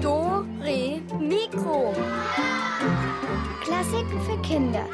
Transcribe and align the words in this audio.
Do, 0.00 0.46
Re, 0.60 1.02
Mikro. 1.18 1.92
Klassiken 3.60 4.20
für 4.20 4.40
Kinder. 4.42 4.86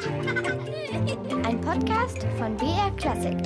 Ein 1.45 1.61
Podcast 1.61 2.25
von 2.39 2.57
BR 2.57 2.89
Klassik. 2.97 3.37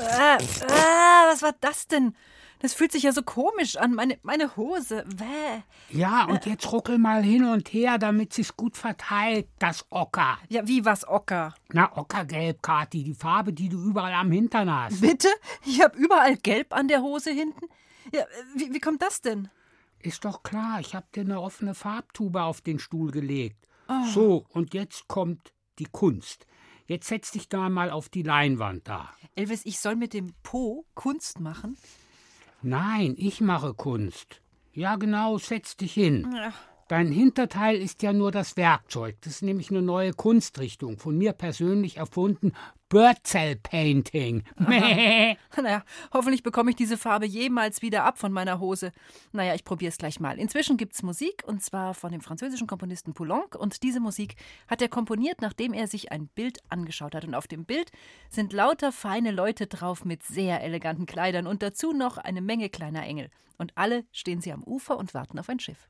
Ah, 0.00 0.38
ah, 0.70 1.30
was 1.30 1.42
war 1.42 1.54
das 1.60 1.86
denn? 1.86 2.16
Das 2.64 2.72
fühlt 2.72 2.92
sich 2.92 3.02
ja 3.02 3.12
so 3.12 3.22
komisch 3.22 3.76
an. 3.76 3.92
Meine, 3.94 4.18
meine 4.22 4.56
Hose. 4.56 5.04
Wäh. 5.06 5.62
Ja, 5.90 6.24
und 6.24 6.46
jetzt 6.46 6.72
ruckel 6.72 6.96
mal 6.96 7.22
hin 7.22 7.44
und 7.44 7.70
her, 7.74 7.98
damit 7.98 8.32
sich's 8.32 8.56
gut 8.56 8.78
verteilt, 8.78 9.48
das 9.58 9.84
Ocker. 9.90 10.38
Ja, 10.48 10.66
wie 10.66 10.82
was 10.82 11.06
Ocker? 11.06 11.54
Na, 11.74 11.94
Ockergelb, 11.94 12.62
Kathi, 12.62 13.04
die 13.04 13.12
Farbe, 13.12 13.52
die 13.52 13.68
du 13.68 13.78
überall 13.82 14.14
am 14.14 14.32
Hintern 14.32 14.74
hast. 14.74 15.02
Bitte? 15.02 15.28
Ich 15.66 15.82
habe 15.82 15.98
überall 15.98 16.38
gelb 16.38 16.74
an 16.74 16.88
der 16.88 17.02
Hose 17.02 17.32
hinten. 17.32 17.66
Ja, 18.14 18.24
wie, 18.56 18.72
wie 18.72 18.80
kommt 18.80 19.02
das 19.02 19.20
denn? 19.20 19.50
Ist 19.98 20.24
doch 20.24 20.42
klar, 20.42 20.80
ich 20.80 20.94
hab 20.94 21.12
dir 21.12 21.20
eine 21.20 21.42
offene 21.42 21.74
Farbtube 21.74 22.44
auf 22.44 22.62
den 22.62 22.78
Stuhl 22.78 23.10
gelegt. 23.10 23.68
So, 24.14 24.46
und 24.48 24.72
jetzt 24.72 25.06
kommt 25.06 25.52
die 25.78 25.88
Kunst. 25.92 26.46
Jetzt 26.86 27.08
setz 27.08 27.30
dich 27.30 27.50
da 27.50 27.68
mal 27.68 27.90
auf 27.90 28.08
die 28.08 28.22
Leinwand 28.22 28.88
da. 28.88 29.10
Elvis, 29.34 29.66
ich 29.66 29.80
soll 29.80 29.96
mit 29.96 30.14
dem 30.14 30.32
Po 30.42 30.86
Kunst 30.94 31.40
machen? 31.40 31.76
Nein, 32.66 33.14
ich 33.18 33.42
mache 33.42 33.74
Kunst. 33.74 34.40
Ja, 34.72 34.96
genau, 34.96 35.36
setz 35.36 35.76
dich 35.76 35.92
hin. 35.92 36.34
Dein 36.88 37.08
Hinterteil 37.12 37.76
ist 37.76 38.02
ja 38.02 38.14
nur 38.14 38.32
das 38.32 38.56
Werkzeug. 38.56 39.16
Das 39.20 39.34
ist 39.34 39.42
nämlich 39.42 39.68
eine 39.70 39.82
neue 39.82 40.14
Kunstrichtung, 40.14 40.98
von 40.98 41.18
mir 41.18 41.34
persönlich 41.34 41.98
erfunden. 41.98 42.52
Bird-Cell 42.94 43.56
Painting. 43.56 44.44
Naja, 45.56 45.82
hoffentlich 46.12 46.42
bekomme 46.42 46.70
ich 46.70 46.76
diese 46.76 46.96
Farbe 46.96 47.26
jemals 47.26 47.80
wieder 47.82 48.04
ab 48.04 48.18
von 48.18 48.30
meiner 48.30 48.60
Hose. 48.60 48.92
Naja, 49.32 49.54
ich 49.54 49.64
probiere 49.64 49.88
es 49.88 49.98
gleich 49.98 50.20
mal. 50.20 50.38
Inzwischen 50.38 50.76
gibt's 50.76 51.02
Musik, 51.02 51.42
und 51.46 51.62
zwar 51.62 51.94
von 51.94 52.12
dem 52.12 52.20
französischen 52.20 52.66
Komponisten 52.66 53.14
Poulenc. 53.14 53.56
Und 53.56 53.82
diese 53.82 53.98
Musik 53.98 54.36
hat 54.68 54.82
er 54.82 54.88
komponiert, 54.88 55.40
nachdem 55.40 55.72
er 55.72 55.88
sich 55.88 56.12
ein 56.12 56.28
Bild 56.28 56.58
angeschaut 56.68 57.14
hat. 57.14 57.24
Und 57.24 57.34
auf 57.34 57.48
dem 57.48 57.64
Bild 57.64 57.90
sind 58.28 58.52
lauter 58.52 58.92
feine 58.92 59.32
Leute 59.32 59.66
drauf 59.66 60.04
mit 60.04 60.22
sehr 60.22 60.62
eleganten 60.62 61.06
Kleidern 61.06 61.46
und 61.46 61.62
dazu 61.62 61.92
noch 61.92 62.18
eine 62.18 62.42
Menge 62.42 62.68
kleiner 62.68 63.02
Engel. 63.02 63.30
Und 63.58 63.72
alle 63.76 64.04
stehen 64.12 64.40
sie 64.40 64.52
am 64.52 64.62
Ufer 64.62 64.98
und 64.98 65.14
warten 65.14 65.38
auf 65.38 65.48
ein 65.48 65.60
Schiff. 65.60 65.88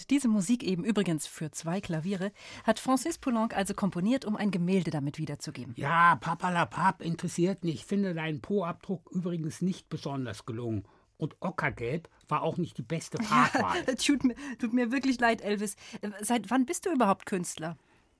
Und 0.00 0.10
diese 0.10 0.28
Musik 0.28 0.62
eben 0.62 0.84
übrigens 0.84 1.26
für 1.26 1.50
zwei 1.50 1.80
Klaviere 1.80 2.32
hat 2.64 2.78
Francis 2.78 3.18
Poulenc 3.18 3.54
also 3.54 3.74
komponiert, 3.74 4.24
um 4.24 4.34
ein 4.34 4.50
Gemälde 4.50 4.90
damit 4.90 5.18
wiederzugeben. 5.18 5.74
Ja, 5.76 6.16
papalapap 6.16 7.02
interessiert 7.02 7.64
nicht. 7.64 7.74
Ich 7.74 7.84
finde 7.84 8.14
deinen 8.14 8.40
Po-Abdruck 8.40 9.10
übrigens 9.10 9.60
nicht 9.60 9.88
besonders 9.88 10.46
gelungen. 10.46 10.84
Und 11.18 11.36
Ockergelb 11.40 12.08
war 12.28 12.42
auch 12.42 12.56
nicht 12.56 12.78
die 12.78 12.82
beste 12.82 13.18
Farbwahl. 13.22 13.84
tut, 13.96 14.24
mir, 14.24 14.34
tut 14.58 14.72
mir 14.72 14.90
wirklich 14.90 15.20
leid, 15.20 15.42
Elvis. 15.42 15.76
Seit 16.22 16.50
wann 16.50 16.64
bist 16.64 16.86
du 16.86 16.92
überhaupt 16.92 17.26
Künstler? 17.26 17.76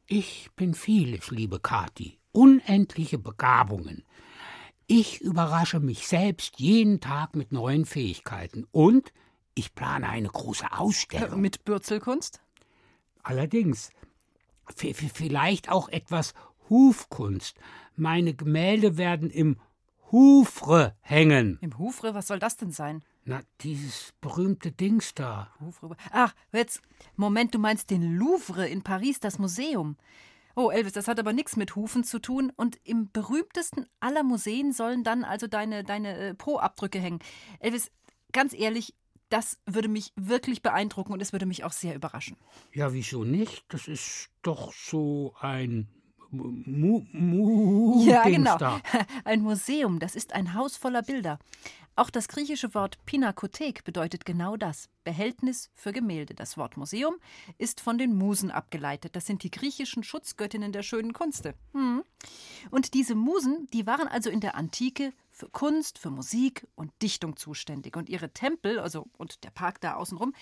Ich 0.07 0.51
bin 0.57 0.75
vieles, 0.75 1.31
liebe 1.31 1.61
Kathi. 1.61 2.19
Unendliche 2.33 3.19
Begabungen. 3.19 4.05
Ich 4.87 5.21
überrasche 5.21 5.81
mich 5.81 6.07
selbst 6.07 6.59
jeden 6.59 7.01
Tag 7.01 7.37
mit 7.37 7.53
neuen 7.53 7.87
Fähigkeiten. 7.87 8.67
Und 8.71 9.13
ich 9.61 9.75
plane 9.75 10.09
eine 10.09 10.29
große 10.29 10.73
Ausstellung. 10.73 11.41
Mit 11.41 11.65
Bürzelkunst? 11.65 12.41
Allerdings, 13.23 13.91
v- 14.75 14.93
vielleicht 14.95 15.69
auch 15.71 15.89
etwas 15.89 16.35
Hufkunst. 16.69 17.57
Meine 17.97 18.35
Gemälde 18.35 18.97
werden 18.97 19.31
im 19.31 19.57
Houvre 20.11 20.97
hängen. 21.01 21.59
Im 21.61 21.79
Houvre, 21.79 22.15
was 22.15 22.27
soll 22.27 22.39
das 22.39 22.57
denn 22.57 22.73
sein? 22.73 23.05
Na, 23.25 23.43
dieses 23.61 24.13
berühmte 24.21 24.73
Dings 24.73 25.15
da. 25.15 25.53
Houvre. 25.61 25.97
Ach, 26.11 26.35
jetzt, 26.53 26.81
Moment, 27.17 27.55
du 27.55 27.59
meinst 27.59 27.91
den 27.91 28.17
Louvre 28.17 28.67
in 28.67 28.83
Paris, 28.83 29.21
das 29.21 29.39
Museum. 29.39 29.97
Oh, 30.57 30.71
Elvis, 30.71 30.95
das 30.95 31.07
hat 31.07 31.21
aber 31.21 31.33
nichts 31.33 31.57
mit 31.57 31.77
Hufen 31.77 32.03
zu 32.03 32.19
tun. 32.19 32.53
Und 32.57 32.81
im 32.83 33.11
berühmtesten 33.13 33.87
aller 34.01 34.25
Museen 34.25 34.73
sollen 34.73 35.05
dann 35.05 35.23
also 35.23 35.47
deine, 35.47 35.85
deine 35.85 36.17
äh, 36.17 36.35
Po-Abdrücke 36.35 36.99
hängen. 36.99 37.21
Elvis, 37.61 37.93
ganz 38.33 38.53
ehrlich, 38.53 38.95
das 39.31 39.59
würde 39.67 39.89
mich 39.89 40.13
wirklich 40.17 40.63
beeindrucken 40.63 41.13
und 41.13 41.23
es 41.23 41.33
würde 41.33 41.47
mich 41.47 41.65
auch 41.65 41.73
sehr 41.73 41.95
überraschen. 41.95 42.37
Ja, 42.75 42.93
wieso 42.93 43.25
nicht? 43.25 43.65
Das 43.69 43.89
ist 43.89 44.29
doch 44.43 44.73
so 44.73 45.35
ein 45.41 45.89
Mu 46.31 47.05
Mu 47.13 48.05
Ja, 48.05 48.23
genau. 48.25 48.57
Ein 49.25 49.41
Museum, 49.43 49.99
das 49.99 50.15
ist 50.15 50.33
ein 50.33 50.55
Haus 50.55 50.77
voller 50.77 51.03
Bilder. 51.03 51.41
Auch 51.97 52.09
das 52.09 52.29
griechische 52.29 52.73
Wort 52.73 53.05
Pinakothek 53.05 53.83
bedeutet 53.85 54.25
genau 54.25 54.57
das: 54.57 54.89
Behältnis 55.03 55.71
für 55.75 55.93
Gemälde. 55.93 56.35
Das 56.35 56.57
Wort 56.57 56.77
Museum 56.77 57.17
ist 57.59 57.81
von 57.81 57.99
den 57.99 58.15
Musen 58.15 58.51
abgeleitet. 58.51 59.17
Das 59.17 59.27
sind 59.27 59.43
die 59.43 59.51
griechischen 59.51 60.05
Schutzgöttinnen 60.05 60.73
der 60.73 60.83
schönen 60.83 61.13
Kunste. 61.13 61.55
Hm. 61.73 62.05
Und 62.71 62.95
diese 62.95 63.17
Musen, 63.17 63.67
die 63.73 63.87
waren 63.87 64.07
also 64.07 64.31
in 64.31 64.41
der 64.41 64.55
Antike 64.55 65.13
für 65.41 65.49
Kunst, 65.49 65.99
für 65.99 66.11
Musik 66.11 66.67
und 66.75 66.93
Dichtung 67.03 67.37
zuständig. 67.37 67.97
Und 67.97 68.09
ihre 68.09 68.31
Tempel, 68.31 68.79
also 68.79 69.07
und 69.17 69.43
der 69.43 69.51
Park 69.51 69.81
da 69.81 69.95
außenrum, 69.95 70.35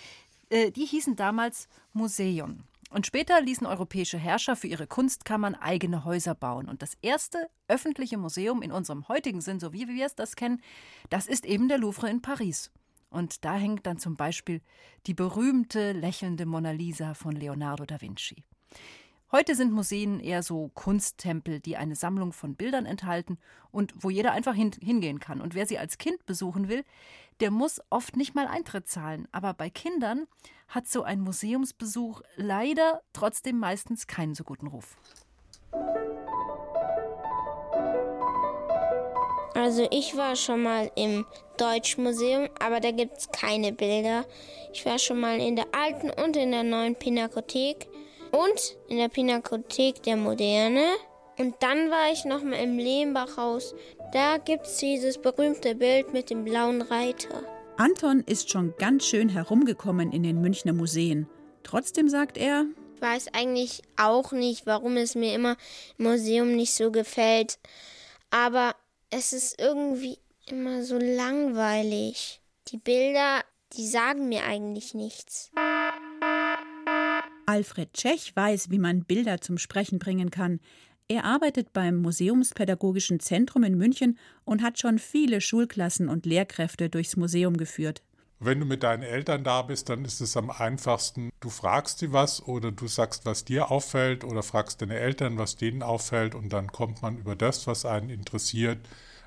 äh, 0.50 0.70
die 0.72 0.84
hießen 0.84 1.16
damals 1.16 1.68
Museion. 1.92 2.64
Und 2.90 3.06
später 3.06 3.40
ließen 3.40 3.66
europäische 3.66 4.18
Herrscher 4.18 4.56
für 4.56 4.66
ihre 4.66 4.86
Kunstkammern 4.86 5.54
eigene 5.54 6.04
Häuser 6.04 6.34
bauen. 6.34 6.68
Und 6.68 6.82
das 6.82 6.96
erste 7.02 7.48
öffentliche 7.68 8.18
Museum 8.18 8.62
in 8.62 8.72
unserem 8.72 9.06
heutigen 9.08 9.40
Sinn, 9.40 9.60
so 9.60 9.72
wie 9.72 9.86
wir 9.88 10.06
es 10.06 10.14
das 10.14 10.36
kennen, 10.36 10.60
das 11.10 11.26
ist 11.26 11.44
eben 11.46 11.68
der 11.68 11.78
Louvre 11.78 12.08
in 12.10 12.22
Paris. 12.22 12.72
Und 13.10 13.44
da 13.44 13.54
hängt 13.54 13.86
dann 13.86 13.98
zum 13.98 14.16
Beispiel 14.16 14.62
die 15.06 15.14
berühmte 15.14 15.92
lächelnde 15.92 16.44
Mona 16.44 16.72
Lisa 16.72 17.14
von 17.14 17.36
Leonardo 17.36 17.84
da 17.84 18.00
Vinci. 18.00 18.44
Heute 19.30 19.54
sind 19.54 19.72
Museen 19.72 20.20
eher 20.20 20.42
so 20.42 20.70
Kunsttempel, 20.72 21.60
die 21.60 21.76
eine 21.76 21.96
Sammlung 21.96 22.32
von 22.32 22.54
Bildern 22.54 22.86
enthalten 22.86 23.36
und 23.70 23.92
wo 24.02 24.08
jeder 24.08 24.32
einfach 24.32 24.54
hin, 24.54 24.70
hingehen 24.80 25.20
kann. 25.20 25.42
Und 25.42 25.54
wer 25.54 25.66
sie 25.66 25.78
als 25.78 25.98
Kind 25.98 26.24
besuchen 26.24 26.70
will, 26.70 26.82
der 27.40 27.50
muss 27.50 27.78
oft 27.90 28.16
nicht 28.16 28.34
mal 28.34 28.46
Eintritt 28.46 28.88
zahlen. 28.88 29.28
Aber 29.30 29.52
bei 29.52 29.68
Kindern 29.68 30.26
hat 30.66 30.88
so 30.88 31.02
ein 31.02 31.20
Museumsbesuch 31.20 32.22
leider 32.36 33.02
trotzdem 33.12 33.58
meistens 33.58 34.06
keinen 34.06 34.34
so 34.34 34.44
guten 34.44 34.68
Ruf. 34.68 34.96
Also 39.54 39.86
ich 39.90 40.16
war 40.16 40.36
schon 40.36 40.62
mal 40.62 40.90
im 40.96 41.26
Deutschmuseum, 41.58 42.48
aber 42.60 42.80
da 42.80 42.92
gibt 42.92 43.18
es 43.18 43.30
keine 43.30 43.72
Bilder. 43.72 44.24
Ich 44.72 44.86
war 44.86 44.98
schon 44.98 45.20
mal 45.20 45.38
in 45.38 45.54
der 45.54 45.66
alten 45.72 46.08
und 46.08 46.34
in 46.34 46.50
der 46.50 46.62
neuen 46.62 46.94
Pinakothek 46.94 47.88
und 48.32 48.76
in 48.88 48.98
der 48.98 49.08
Pinakothek 49.08 50.02
der 50.02 50.16
Moderne. 50.16 50.84
Und 51.38 51.54
dann 51.60 51.90
war 51.90 52.12
ich 52.12 52.24
noch 52.24 52.42
mal 52.42 52.56
im 52.56 52.78
Lehmbachhaus. 52.78 53.74
Da 54.12 54.38
gibt 54.38 54.66
es 54.66 54.78
dieses 54.78 55.18
berühmte 55.18 55.74
Bild 55.74 56.12
mit 56.12 56.30
dem 56.30 56.44
blauen 56.44 56.82
Reiter. 56.82 57.42
Anton 57.76 58.24
ist 58.26 58.50
schon 58.50 58.74
ganz 58.78 59.06
schön 59.06 59.28
herumgekommen 59.28 60.10
in 60.10 60.24
den 60.24 60.40
Münchner 60.40 60.72
Museen. 60.72 61.28
Trotzdem 61.62 62.08
sagt 62.08 62.36
er, 62.36 62.66
Ich 62.96 63.02
weiß 63.02 63.28
eigentlich 63.34 63.82
auch 63.96 64.32
nicht, 64.32 64.66
warum 64.66 64.96
es 64.96 65.14
mir 65.14 65.32
immer 65.34 65.56
im 65.96 66.06
Museum 66.06 66.56
nicht 66.56 66.74
so 66.74 66.90
gefällt. 66.90 67.58
Aber 68.30 68.74
es 69.10 69.32
ist 69.32 69.60
irgendwie 69.60 70.18
immer 70.46 70.82
so 70.82 70.98
langweilig. 70.98 72.40
Die 72.68 72.78
Bilder, 72.78 73.42
die 73.74 73.86
sagen 73.86 74.28
mir 74.28 74.44
eigentlich 74.44 74.94
nichts. 74.94 75.50
Alfred 77.48 77.94
Tschech 77.94 78.36
weiß, 78.36 78.68
wie 78.68 78.78
man 78.78 79.04
Bilder 79.04 79.40
zum 79.40 79.56
Sprechen 79.56 79.98
bringen 79.98 80.30
kann. 80.30 80.60
Er 81.08 81.24
arbeitet 81.24 81.72
beim 81.72 81.96
Museumspädagogischen 81.96 83.20
Zentrum 83.20 83.62
in 83.62 83.78
München 83.78 84.18
und 84.44 84.62
hat 84.62 84.78
schon 84.78 84.98
viele 84.98 85.40
Schulklassen 85.40 86.10
und 86.10 86.26
Lehrkräfte 86.26 86.90
durchs 86.90 87.16
Museum 87.16 87.56
geführt. 87.56 88.02
Wenn 88.38 88.60
du 88.60 88.66
mit 88.66 88.82
deinen 88.82 89.02
Eltern 89.02 89.44
da 89.44 89.62
bist, 89.62 89.88
dann 89.88 90.04
ist 90.04 90.20
es 90.20 90.36
am 90.36 90.50
einfachsten, 90.50 91.30
du 91.40 91.48
fragst 91.48 92.00
sie 92.00 92.12
was 92.12 92.42
oder 92.42 92.70
du 92.70 92.86
sagst, 92.86 93.24
was 93.24 93.46
dir 93.46 93.70
auffällt 93.70 94.24
oder 94.24 94.42
fragst 94.42 94.82
deine 94.82 94.98
Eltern, 94.98 95.38
was 95.38 95.56
denen 95.56 95.82
auffällt 95.82 96.34
und 96.34 96.52
dann 96.52 96.66
kommt 96.66 97.00
man 97.00 97.16
über 97.16 97.34
das, 97.34 97.66
was 97.66 97.86
einen 97.86 98.10
interessiert, 98.10 98.78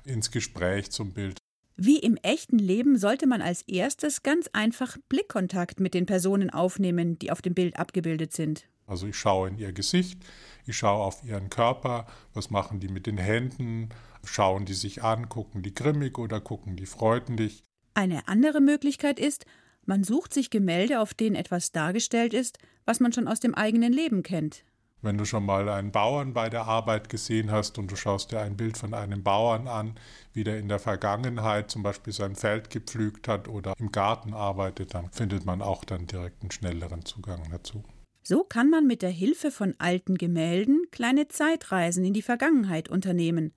ins 0.04 0.30
Gespräch 0.30 0.92
zum 0.92 1.12
Bild. 1.12 1.41
Wie 1.76 1.98
im 1.98 2.16
echten 2.16 2.58
Leben 2.58 2.98
sollte 2.98 3.26
man 3.26 3.42
als 3.42 3.62
erstes 3.62 4.22
ganz 4.22 4.48
einfach 4.52 4.98
Blickkontakt 5.08 5.80
mit 5.80 5.94
den 5.94 6.06
Personen 6.06 6.50
aufnehmen, 6.50 7.18
die 7.18 7.30
auf 7.30 7.42
dem 7.42 7.54
Bild 7.54 7.78
abgebildet 7.78 8.32
sind. 8.32 8.68
Also 8.86 9.06
ich 9.06 9.16
schaue 9.16 9.48
in 9.48 9.58
ihr 9.58 9.72
Gesicht, 9.72 10.20
ich 10.66 10.76
schaue 10.76 11.02
auf 11.02 11.24
ihren 11.24 11.48
Körper, 11.48 12.06
was 12.34 12.50
machen 12.50 12.80
die 12.80 12.88
mit 12.88 13.06
den 13.06 13.16
Händen, 13.16 13.88
schauen 14.24 14.66
die 14.66 14.74
sich 14.74 15.02
an, 15.02 15.28
gucken 15.28 15.62
die 15.62 15.74
grimmig 15.74 16.18
oder 16.18 16.40
gucken 16.40 16.76
die 16.76 16.86
freundlich. 16.86 17.64
Eine 17.94 18.28
andere 18.28 18.60
Möglichkeit 18.60 19.18
ist, 19.18 19.46
man 19.84 20.04
sucht 20.04 20.32
sich 20.32 20.50
Gemälde, 20.50 21.00
auf 21.00 21.14
denen 21.14 21.36
etwas 21.36 21.72
dargestellt 21.72 22.34
ist, 22.34 22.58
was 22.84 23.00
man 23.00 23.12
schon 23.12 23.28
aus 23.28 23.40
dem 23.40 23.54
eigenen 23.54 23.92
Leben 23.92 24.22
kennt. 24.22 24.64
Wenn 25.02 25.18
du 25.18 25.24
schon 25.24 25.44
mal 25.44 25.68
einen 25.68 25.90
Bauern 25.90 26.32
bei 26.32 26.48
der 26.48 26.66
Arbeit 26.66 27.08
gesehen 27.08 27.50
hast 27.50 27.76
und 27.76 27.90
du 27.90 27.96
schaust 27.96 28.30
dir 28.30 28.40
ein 28.40 28.56
Bild 28.56 28.78
von 28.78 28.94
einem 28.94 29.24
Bauern 29.24 29.66
an, 29.66 29.96
wie 30.32 30.44
der 30.44 30.58
in 30.58 30.68
der 30.68 30.78
Vergangenheit 30.78 31.72
zum 31.72 31.82
Beispiel 31.82 32.12
sein 32.12 32.36
Feld 32.36 32.70
gepflügt 32.70 33.26
hat 33.26 33.48
oder 33.48 33.74
im 33.78 33.90
Garten 33.90 34.32
arbeitet, 34.32 34.94
dann 34.94 35.10
findet 35.10 35.44
man 35.44 35.60
auch 35.60 35.84
dann 35.84 36.06
direkt 36.06 36.42
einen 36.42 36.52
schnelleren 36.52 37.04
Zugang 37.04 37.42
dazu. 37.50 37.82
So 38.22 38.44
kann 38.44 38.70
man 38.70 38.86
mit 38.86 39.02
der 39.02 39.10
Hilfe 39.10 39.50
von 39.50 39.74
alten 39.78 40.16
Gemälden 40.16 40.86
kleine 40.92 41.26
Zeitreisen 41.26 42.04
in 42.04 42.14
die 42.14 42.22
Vergangenheit 42.22 42.88
unternehmen. 42.88 43.52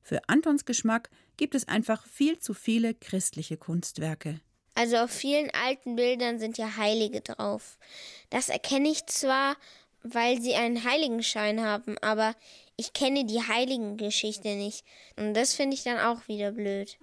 Für 0.00 0.26
Antons 0.26 0.64
Geschmack 0.64 1.10
gibt 1.36 1.54
es 1.54 1.68
einfach 1.68 2.06
viel 2.06 2.38
zu 2.38 2.54
viele 2.54 2.94
christliche 2.94 3.58
Kunstwerke. 3.58 4.40
Also 4.74 4.96
auf 4.96 5.10
vielen 5.10 5.50
alten 5.50 5.96
Bildern 5.96 6.38
sind 6.38 6.56
ja 6.56 6.76
Heilige 6.78 7.20
drauf. 7.20 7.78
Das 8.30 8.48
erkenne 8.48 8.88
ich 8.88 9.04
zwar, 9.06 9.56
weil 10.14 10.40
sie 10.40 10.54
einen 10.54 10.84
Heiligenschein 10.84 11.62
haben, 11.62 11.96
aber 11.98 12.34
ich 12.76 12.92
kenne 12.92 13.24
die 13.24 13.40
Heiligengeschichte 13.40 14.54
nicht. 14.54 14.84
Und 15.16 15.34
das 15.34 15.54
finde 15.54 15.74
ich 15.74 15.82
dann 15.82 15.98
auch 15.98 16.28
wieder 16.28 16.52
blöd. 16.52 16.98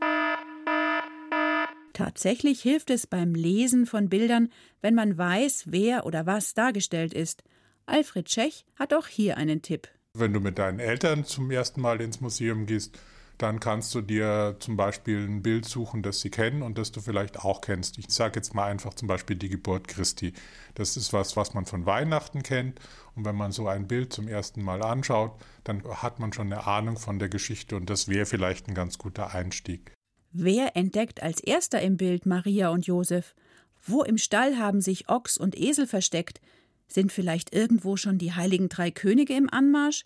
Tatsächlich 1.94 2.62
hilft 2.62 2.90
es 2.90 3.08
beim 3.08 3.36
Lesen 3.36 3.86
von 3.86 4.10
Bildern, 4.10 4.50
wenn 4.82 4.96
man 4.96 5.18
weiß, 5.18 5.66
wer 5.68 6.06
oder 6.06 6.26
was 6.26 6.54
dargestellt 6.54 7.14
ist. 7.14 7.44
Alfred 7.86 8.26
Tschech 8.26 8.66
hat 8.76 8.94
auch 8.94 9.08
hier 9.08 9.38
einen 9.38 9.62
Tipp. 9.62 9.88
Wenn 10.14 10.34
du 10.34 10.40
mit 10.40 10.58
deinen 10.58 10.80
Eltern 10.80 11.26
zum 11.26 11.52
ersten 11.52 11.82
Mal 11.82 12.02
ins 12.02 12.20
Museum 12.20 12.66
gehst, 12.66 12.98
dann 13.38 13.60
kannst 13.60 13.94
du 13.94 14.02
dir 14.02 14.56
zum 14.60 14.78
Beispiel 14.78 15.26
ein 15.26 15.42
Bild 15.42 15.66
suchen, 15.66 16.02
das 16.04 16.22
sie 16.22 16.30
kennen 16.30 16.62
und 16.62 16.78
das 16.78 16.92
du 16.92 17.02
vielleicht 17.02 17.40
auch 17.40 17.62
kennst. 17.62 17.98
Ich 17.98 18.10
sage 18.10 18.38
jetzt 18.38 18.54
mal 18.54 18.66
einfach 18.66 18.94
zum 18.94 19.08
Beispiel 19.08 19.36
die 19.36 19.50
Geburt 19.50 19.88
Christi. 19.88 20.34
Das 20.76 20.96
ist 20.96 21.12
was, 21.12 21.36
was 21.36 21.54
man 21.54 21.66
von 21.66 21.86
Weihnachten 21.86 22.44
kennt. 22.44 22.80
Und 23.16 23.26
wenn 23.26 23.36
man 23.36 23.52
so 23.52 23.68
ein 23.68 23.88
Bild 23.88 24.14
zum 24.14 24.28
ersten 24.28 24.64
Mal 24.64 24.82
anschaut, 24.82 25.34
dann 25.64 25.84
hat 25.84 26.20
man 26.20 26.32
schon 26.34 26.52
eine 26.52 26.66
Ahnung 26.66 26.98
von 26.98 27.20
der 27.20 27.30
Geschichte 27.30 27.76
und 27.76 27.90
das 27.90 28.08
wäre 28.08 28.26
vielleicht 28.26 28.68
ein 28.68 28.74
ganz 28.74 28.98
guter 28.98 29.34
Einstieg. 29.34 29.92
Wer 30.32 30.76
entdeckt 30.76 31.24
als 31.24 31.42
erster 31.42 31.82
im 31.82 31.98
Bild 31.98 32.26
Maria 32.26 32.70
und 32.70 32.86
Josef? 32.88 33.36
Wo 33.84 34.04
im 34.04 34.18
Stall 34.18 34.58
haben 34.58 34.82
sich 34.82 35.10
Ochs 35.10 35.38
und 35.38 35.58
Esel 35.58 35.88
versteckt? 35.88 36.42
Sind 36.88 37.12
vielleicht 37.12 37.54
irgendwo 37.54 37.98
schon 37.98 38.18
die 38.18 38.34
heiligen 38.34 38.70
drei 38.70 38.92
Könige 38.92 39.34
im 39.36 39.50
Anmarsch? 39.50 40.06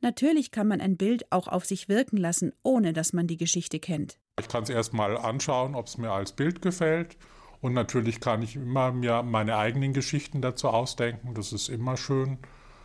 Natürlich 0.00 0.50
kann 0.50 0.68
man 0.68 0.80
ein 0.80 0.96
Bild 0.96 1.30
auch 1.32 1.48
auf 1.48 1.64
sich 1.64 1.88
wirken 1.88 2.16
lassen, 2.16 2.52
ohne 2.62 2.92
dass 2.92 3.12
man 3.12 3.26
die 3.26 3.36
Geschichte 3.36 3.80
kennt. 3.80 4.18
Ich 4.38 4.48
kann 4.48 4.62
es 4.62 4.70
erst 4.70 4.92
mal 4.92 5.16
anschauen, 5.16 5.74
ob 5.74 5.86
es 5.86 5.98
mir 5.98 6.12
als 6.12 6.32
Bild 6.32 6.62
gefällt. 6.62 7.16
Und 7.60 7.72
natürlich 7.72 8.20
kann 8.20 8.42
ich 8.42 8.54
immer 8.54 8.92
mir 8.92 9.24
meine 9.24 9.56
eigenen 9.56 9.92
Geschichten 9.92 10.40
dazu 10.40 10.68
ausdenken. 10.68 11.34
Das 11.34 11.52
ist 11.52 11.68
immer 11.68 11.96
schön. 11.96 12.38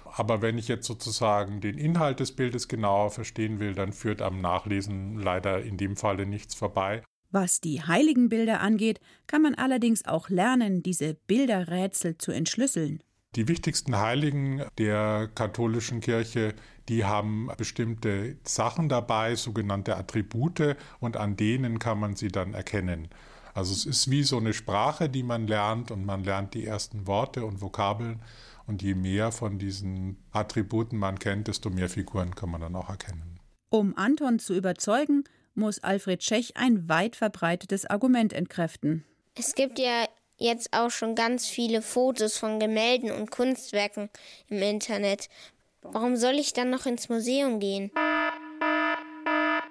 Aber 0.06 0.42
wenn 0.42 0.58
ich 0.58 0.68
jetzt 0.68 0.88
sozusagen 0.88 1.62
den 1.62 1.78
Inhalt 1.78 2.20
des 2.20 2.36
Bildes 2.36 2.68
genauer 2.68 3.12
verstehen 3.12 3.60
will, 3.60 3.74
dann 3.74 3.94
führt 3.94 4.22
am 4.22 4.42
Nachlesen 4.42 5.18
leider 5.20 5.62
in 5.64 5.78
dem 5.78 5.96
Falle 5.96 6.26
nichts 6.26 6.56
vorbei. 6.56 7.04
Was 7.32 7.62
die 7.62 7.82
heiligen 7.82 8.30
Bilder 8.30 8.62
angeht, 8.62 9.00
kann 9.26 9.42
man 9.42 9.56
allerdings 9.56 10.06
auch 10.06 10.30
lernen, 10.30 10.84
diese 10.84 11.16
Bilderrätsel 11.28 12.18
zu 12.20 12.32
entschlüsseln. 12.32 13.02
Die 13.36 13.48
wichtigsten 13.48 13.98
Heiligen 13.98 14.64
der 14.78 15.32
katholischen 15.34 16.00
Kirche, 16.00 16.54
die 16.90 17.06
haben 17.06 17.50
bestimmte 17.58 18.38
Sachen 18.44 18.90
dabei, 18.90 19.36
sogenannte 19.36 19.96
Attribute, 19.96 20.76
und 21.00 21.18
an 21.18 21.36
denen 21.36 21.80
kann 21.80 22.00
man 22.00 22.16
sie 22.16 22.28
dann 22.28 22.54
erkennen. 22.54 23.10
Also 23.54 23.74
es 23.74 23.86
ist 23.86 24.10
wie 24.10 24.24
so 24.24 24.38
eine 24.38 24.54
Sprache, 24.54 25.10
die 25.10 25.24
man 25.24 25.48
lernt 25.48 25.92
und 25.92 26.06
man 26.06 26.24
lernt 26.24 26.54
die 26.54 26.66
ersten 26.66 27.08
Worte 27.08 27.46
und 27.46 27.62
Vokabeln. 27.62 28.22
Und 28.66 28.82
je 28.82 28.96
mehr 28.96 29.32
von 29.32 29.60
diesen 29.60 30.18
Attributen 30.32 30.98
man 30.98 31.20
kennt, 31.20 31.48
desto 31.50 31.70
mehr 31.70 31.90
Figuren 31.90 32.34
kann 32.34 32.50
man 32.50 32.62
dann 32.62 32.76
auch 32.76 32.90
erkennen. 32.90 33.40
Um 33.70 33.96
Anton 33.98 34.40
zu 34.40 34.56
überzeugen, 34.56 35.26
muss 35.54 35.80
Alfred 35.80 36.22
Tschech 36.22 36.56
ein 36.56 36.88
weit 36.90 37.16
verbreitetes 37.16 37.86
Argument 37.86 38.34
entkräften. 38.34 39.04
Es 39.36 39.54
gibt 39.56 39.80
ja 39.80 40.06
jetzt 40.38 40.70
auch 40.74 40.90
schon 40.90 41.16
ganz 41.16 41.48
viele 41.48 41.82
Fotos 41.82 42.38
von 42.38 42.60
Gemälden 42.60 43.12
und 43.12 43.32
Kunstwerken 43.32 44.10
im 44.48 44.62
Internet. 44.62 45.30
Warum 45.84 46.16
soll 46.16 46.36
ich 46.36 46.54
dann 46.54 46.70
noch 46.70 46.86
ins 46.86 47.10
Museum 47.10 47.60
gehen? 47.60 47.92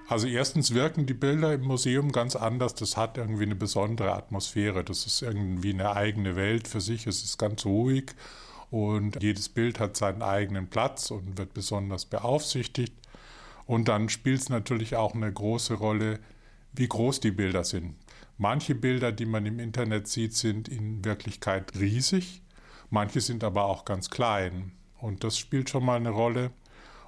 Also 0.09 0.27
erstens 0.27 0.75
wirken 0.75 1.07
die 1.07 1.15
Bilder 1.15 1.55
im 1.55 1.63
Museum 1.63 2.13
ganz 2.13 2.37
anders. 2.37 2.75
Das 2.75 2.97
hat 2.97 3.17
irgendwie 3.17 3.45
eine 3.45 3.55
besondere 3.55 4.13
Atmosphäre. 4.13 4.85
Das 4.85 5.07
ist 5.07 5.23
irgendwie 5.23 5.73
eine 5.73 5.97
eigene 5.97 6.37
Welt 6.37 6.69
für 6.69 6.81
sich. 6.81 7.07
Es 7.07 7.25
ist 7.25 7.39
ganz 7.39 7.65
ruhig 7.65 8.13
und 8.71 9.23
jedes 9.23 9.49
Bild 9.49 9.81
hat 9.81 9.97
seinen 9.97 10.23
eigenen 10.23 10.69
Platz 10.69 11.11
und 11.11 11.39
wird 11.39 11.55
besonders 11.55 12.05
beaufsichtigt. 12.05 12.95
Und 13.67 13.89
dann 13.89 14.09
spielt 14.09 14.41
es 14.41 14.49
natürlich 14.49 14.97
auch 14.97 15.15
eine 15.15 15.33
große 15.33 15.75
Rolle, 15.75 16.19
wie 16.73 16.89
groß 16.89 17.21
die 17.21 17.31
Bilder 17.31 17.65
sind. 17.65 17.95
Manche 18.39 18.75
Bilder, 18.75 19.13
die 19.13 19.27
man 19.27 19.47
im 19.47 19.59
Internet 19.61 20.09
sieht, 20.09 20.35
sind 20.35 20.69
in 20.69 21.05
Wirklichkeit 21.05 21.73
riesig, 21.79 22.43
manche 22.91 23.21
sind 23.21 23.45
aber 23.45 23.65
auch 23.65 23.85
ganz 23.85 24.11
klein. 24.11 24.73
Und 25.03 25.25
das 25.25 25.37
spielt 25.39 25.69
schon 25.69 25.85
mal 25.85 25.97
eine 25.97 26.11
Rolle. 26.11 26.53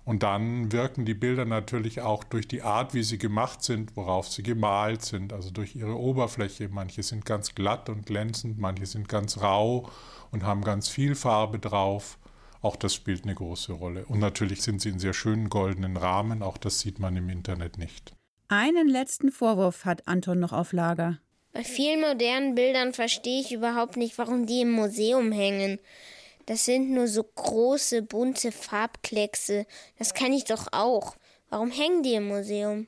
Und 0.05 0.23
dann 0.23 0.71
wirken 0.71 1.07
die 1.07 1.15
Bilder 1.15 1.47
natürlich 1.47 2.03
auch 2.03 2.25
durch 2.25 2.47
die 2.47 2.61
Art, 2.61 2.93
wie 2.93 3.03
sie 3.03 3.17
gemacht 3.17 3.63
sind, 3.63 3.97
worauf 3.97 4.29
sie 4.29 4.43
gemalt 4.43 5.03
sind, 5.03 5.33
also 5.33 5.51
durch 5.51 5.75
ihre 5.77 5.97
Oberfläche. 5.97 6.69
Manche 6.69 7.03
sind 7.03 7.25
ganz 7.25 7.55
glatt 7.55 7.89
und 7.89 8.05
glänzend, 8.05 8.59
manche 8.59 8.85
sind 8.85 9.09
ganz 9.09 9.41
rau 9.41 9.89
und 10.31 10.43
haben 10.43 10.63
ganz 10.63 10.89
viel 10.89 11.15
Farbe 11.15 11.59
drauf. 11.59 12.19
Auch 12.61 12.77
das 12.77 12.95
spielt 12.95 13.25
eine 13.25 13.35
große 13.35 13.73
Rolle. 13.73 14.05
Und 14.07 14.19
natürlich 14.19 14.63
sind 14.63 14.83
sie 14.83 14.91
in 14.91 14.99
sehr 14.99 15.15
schönen 15.15 15.49
goldenen 15.49 15.97
Rahmen, 15.97 16.43
auch 16.43 16.59
das 16.59 16.81
sieht 16.81 16.99
man 16.99 17.17
im 17.17 17.31
Internet 17.31 17.79
nicht. 17.79 18.15
Einen 18.49 18.89
letzten 18.89 19.31
Vorwurf 19.33 19.85
hat 19.87 20.07
Anton 20.07 20.39
noch 20.39 20.53
auf 20.53 20.73
Lager. 20.73 21.19
Bei 21.53 21.63
vielen 21.63 22.01
modernen 22.01 22.55
Bildern 22.55 22.93
verstehe 22.93 23.41
ich 23.41 23.53
überhaupt 23.53 23.97
nicht, 23.97 24.19
warum 24.19 24.45
die 24.45 24.63
im 24.63 24.73
Museum 24.73 25.31
hängen. 25.31 25.79
Das 26.47 26.65
sind 26.67 26.91
nur 26.91 27.09
so 27.09 27.23
große, 27.23 28.03
bunte 28.03 28.53
Farbkleckse. 28.53 29.67
Das 29.99 30.13
kann 30.13 30.33
ich 30.33 30.45
doch 30.45 30.69
auch. 30.73 31.17
Warum 31.49 31.71
hängen 31.71 32.03
die 32.03 32.15
im 32.15 32.29
Museum? 32.29 32.87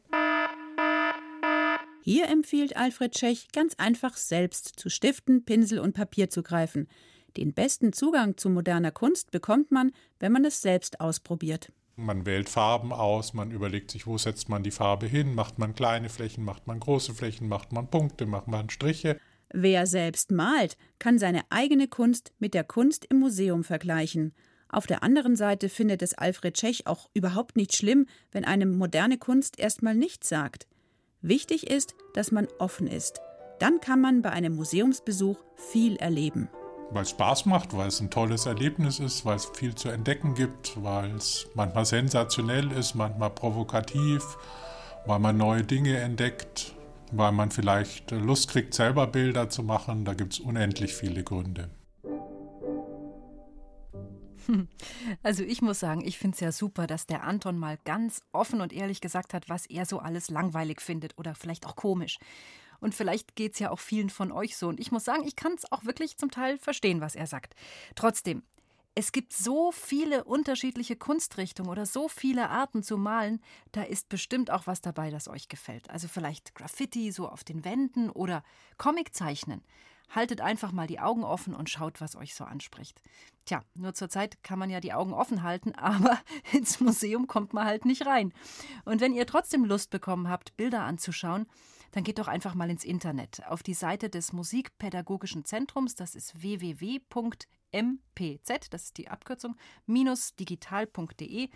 Hier 2.02 2.28
empfiehlt 2.28 2.76
Alfred 2.76 3.12
Tschech 3.12 3.48
ganz 3.52 3.74
einfach 3.78 4.16
selbst 4.16 4.78
zu 4.78 4.90
Stiften, 4.90 5.44
Pinsel 5.44 5.78
und 5.80 5.94
Papier 5.94 6.30
zu 6.30 6.42
greifen. 6.42 6.88
Den 7.36 7.52
besten 7.52 7.92
Zugang 7.92 8.36
zu 8.36 8.48
moderner 8.48 8.92
Kunst 8.92 9.30
bekommt 9.30 9.70
man, 9.70 9.92
wenn 10.20 10.32
man 10.32 10.44
es 10.44 10.62
selbst 10.62 11.00
ausprobiert. 11.00 11.72
Man 11.96 12.26
wählt 12.26 12.50
Farben 12.50 12.92
aus, 12.92 13.32
man 13.32 13.50
überlegt 13.50 13.90
sich, 13.90 14.06
wo 14.06 14.18
setzt 14.18 14.50
man 14.50 14.62
die 14.62 14.70
Farbe 14.70 15.06
hin, 15.06 15.34
macht 15.34 15.58
man 15.58 15.74
kleine 15.74 16.10
Flächen, 16.10 16.44
macht 16.44 16.66
man 16.66 16.78
große 16.78 17.14
Flächen, 17.14 17.48
macht 17.48 17.72
man 17.72 17.88
Punkte, 17.88 18.26
macht 18.26 18.48
man 18.48 18.68
Striche. 18.68 19.18
Wer 19.58 19.86
selbst 19.86 20.32
malt, 20.32 20.76
kann 20.98 21.18
seine 21.18 21.40
eigene 21.48 21.88
Kunst 21.88 22.34
mit 22.38 22.52
der 22.52 22.62
Kunst 22.62 23.06
im 23.06 23.20
Museum 23.20 23.64
vergleichen. 23.64 24.34
Auf 24.68 24.86
der 24.86 25.02
anderen 25.02 25.34
Seite 25.34 25.70
findet 25.70 26.02
es 26.02 26.12
Alfred 26.12 26.52
Tschech 26.52 26.86
auch 26.86 27.08
überhaupt 27.14 27.56
nicht 27.56 27.74
schlimm, 27.74 28.04
wenn 28.32 28.44
einem 28.44 28.76
moderne 28.76 29.16
Kunst 29.16 29.58
erstmal 29.58 29.94
nichts 29.94 30.28
sagt. 30.28 30.66
Wichtig 31.22 31.70
ist, 31.70 31.94
dass 32.12 32.32
man 32.32 32.48
offen 32.58 32.86
ist. 32.86 33.22
Dann 33.58 33.80
kann 33.80 33.98
man 33.98 34.20
bei 34.20 34.28
einem 34.28 34.56
Museumsbesuch 34.56 35.42
viel 35.56 35.96
erleben 35.96 36.50
weil 36.90 37.02
es 37.02 37.10
Spaß 37.10 37.46
macht, 37.46 37.76
weil 37.76 37.88
es 37.88 38.00
ein 38.00 38.10
tolles 38.10 38.46
Erlebnis 38.46 39.00
ist, 39.00 39.24
weil 39.24 39.34
es 39.34 39.46
viel 39.46 39.74
zu 39.74 39.88
entdecken 39.88 40.34
gibt, 40.34 40.80
weil 40.84 41.16
es 41.16 41.48
manchmal 41.54 41.84
sensationell 41.84 42.70
ist, 42.70 42.94
manchmal 42.94 43.30
provokativ, 43.30 44.22
weil 45.04 45.18
man 45.18 45.36
neue 45.36 45.64
Dinge 45.64 45.96
entdeckt, 45.96 46.75
weil 47.12 47.32
man 47.32 47.50
vielleicht 47.50 48.10
Lust 48.10 48.48
kriegt, 48.50 48.74
selber 48.74 49.06
Bilder 49.06 49.48
zu 49.48 49.62
machen. 49.62 50.04
Da 50.04 50.14
gibt 50.14 50.34
es 50.34 50.40
unendlich 50.40 50.94
viele 50.94 51.22
Gründe. 51.22 51.70
Also 55.22 55.42
ich 55.42 55.60
muss 55.60 55.80
sagen, 55.80 56.02
ich 56.04 56.18
finde 56.18 56.36
es 56.36 56.40
ja 56.40 56.52
super, 56.52 56.86
dass 56.86 57.06
der 57.06 57.24
Anton 57.24 57.58
mal 57.58 57.78
ganz 57.84 58.20
offen 58.32 58.60
und 58.60 58.72
ehrlich 58.72 59.00
gesagt 59.00 59.34
hat, 59.34 59.48
was 59.48 59.66
er 59.66 59.86
so 59.86 59.98
alles 59.98 60.30
langweilig 60.30 60.80
findet 60.80 61.18
oder 61.18 61.34
vielleicht 61.34 61.66
auch 61.66 61.74
komisch. 61.74 62.18
Und 62.78 62.94
vielleicht 62.94 63.36
geht 63.36 63.54
es 63.54 63.58
ja 63.58 63.70
auch 63.70 63.80
vielen 63.80 64.10
von 64.10 64.30
euch 64.32 64.56
so. 64.56 64.68
Und 64.68 64.80
ich 64.80 64.92
muss 64.92 65.04
sagen, 65.04 65.24
ich 65.26 65.36
kann 65.36 65.54
es 65.54 65.70
auch 65.72 65.84
wirklich 65.84 66.18
zum 66.18 66.30
Teil 66.30 66.58
verstehen, 66.58 67.00
was 67.00 67.14
er 67.14 67.26
sagt. 67.26 67.54
Trotzdem, 67.94 68.42
Es 68.98 69.12
gibt 69.12 69.34
so 69.34 69.72
viele 69.72 70.24
unterschiedliche 70.24 70.96
Kunstrichtungen 70.96 71.70
oder 71.70 71.84
so 71.84 72.08
viele 72.08 72.48
Arten 72.48 72.82
zu 72.82 72.96
malen, 72.96 73.42
da 73.72 73.82
ist 73.82 74.08
bestimmt 74.08 74.50
auch 74.50 74.66
was 74.66 74.80
dabei, 74.80 75.10
das 75.10 75.28
euch 75.28 75.48
gefällt. 75.48 75.90
Also 75.90 76.08
vielleicht 76.08 76.54
Graffiti 76.54 77.12
so 77.12 77.28
auf 77.28 77.44
den 77.44 77.66
Wänden 77.66 78.08
oder 78.08 78.42
Comic 78.78 79.14
zeichnen. 79.14 79.62
Haltet 80.08 80.40
einfach 80.40 80.72
mal 80.72 80.86
die 80.86 80.98
Augen 80.98 81.24
offen 81.24 81.54
und 81.54 81.68
schaut, 81.68 82.00
was 82.00 82.16
euch 82.16 82.34
so 82.34 82.44
anspricht. 82.44 83.02
Tja, 83.44 83.62
nur 83.74 83.92
zur 83.92 84.08
Zeit 84.08 84.42
kann 84.42 84.58
man 84.58 84.70
ja 84.70 84.80
die 84.80 84.94
Augen 84.94 85.12
offen 85.12 85.42
halten, 85.42 85.74
aber 85.76 86.18
ins 86.52 86.80
Museum 86.80 87.26
kommt 87.26 87.52
man 87.52 87.66
halt 87.66 87.84
nicht 87.84 88.06
rein. 88.06 88.32
Und 88.86 89.02
wenn 89.02 89.12
ihr 89.12 89.26
trotzdem 89.26 89.66
Lust 89.66 89.90
bekommen 89.90 90.30
habt, 90.30 90.56
Bilder 90.56 90.84
anzuschauen, 90.84 91.44
dann 91.90 92.02
geht 92.02 92.18
doch 92.18 92.28
einfach 92.28 92.54
mal 92.54 92.70
ins 92.70 92.82
Internet 92.82 93.46
auf 93.46 93.62
die 93.62 93.74
Seite 93.74 94.08
des 94.08 94.32
Musikpädagogischen 94.32 95.44
Zentrums, 95.44 95.96
das 95.96 96.14
ist 96.14 96.42
www.mpz, 97.76 98.70
das 98.70 98.84
ist 98.84 98.96
die 98.98 99.08
Abkürzung, 99.08 99.56
minus 99.86 100.36
digital.de. 100.36 101.48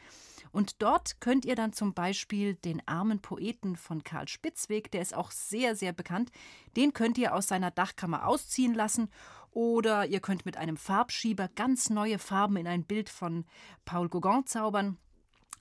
Und 0.52 0.82
dort 0.82 1.20
könnt 1.20 1.44
ihr 1.44 1.54
dann 1.54 1.72
zum 1.72 1.94
Beispiel 1.94 2.54
den 2.54 2.82
armen 2.86 3.20
Poeten 3.20 3.76
von 3.76 4.02
Karl 4.04 4.28
Spitzweg, 4.28 4.90
der 4.90 5.02
ist 5.02 5.14
auch 5.14 5.30
sehr, 5.30 5.76
sehr 5.76 5.92
bekannt, 5.92 6.32
den 6.76 6.92
könnt 6.92 7.18
ihr 7.18 7.34
aus 7.34 7.46
seiner 7.48 7.70
Dachkammer 7.70 8.26
ausziehen 8.26 8.74
lassen. 8.74 9.10
Oder 9.52 10.06
ihr 10.06 10.20
könnt 10.20 10.46
mit 10.46 10.56
einem 10.56 10.76
Farbschieber 10.76 11.48
ganz 11.48 11.90
neue 11.90 12.20
Farben 12.20 12.56
in 12.56 12.68
ein 12.68 12.84
Bild 12.84 13.08
von 13.08 13.44
Paul 13.84 14.08
Gauguin 14.08 14.46
zaubern. 14.46 14.96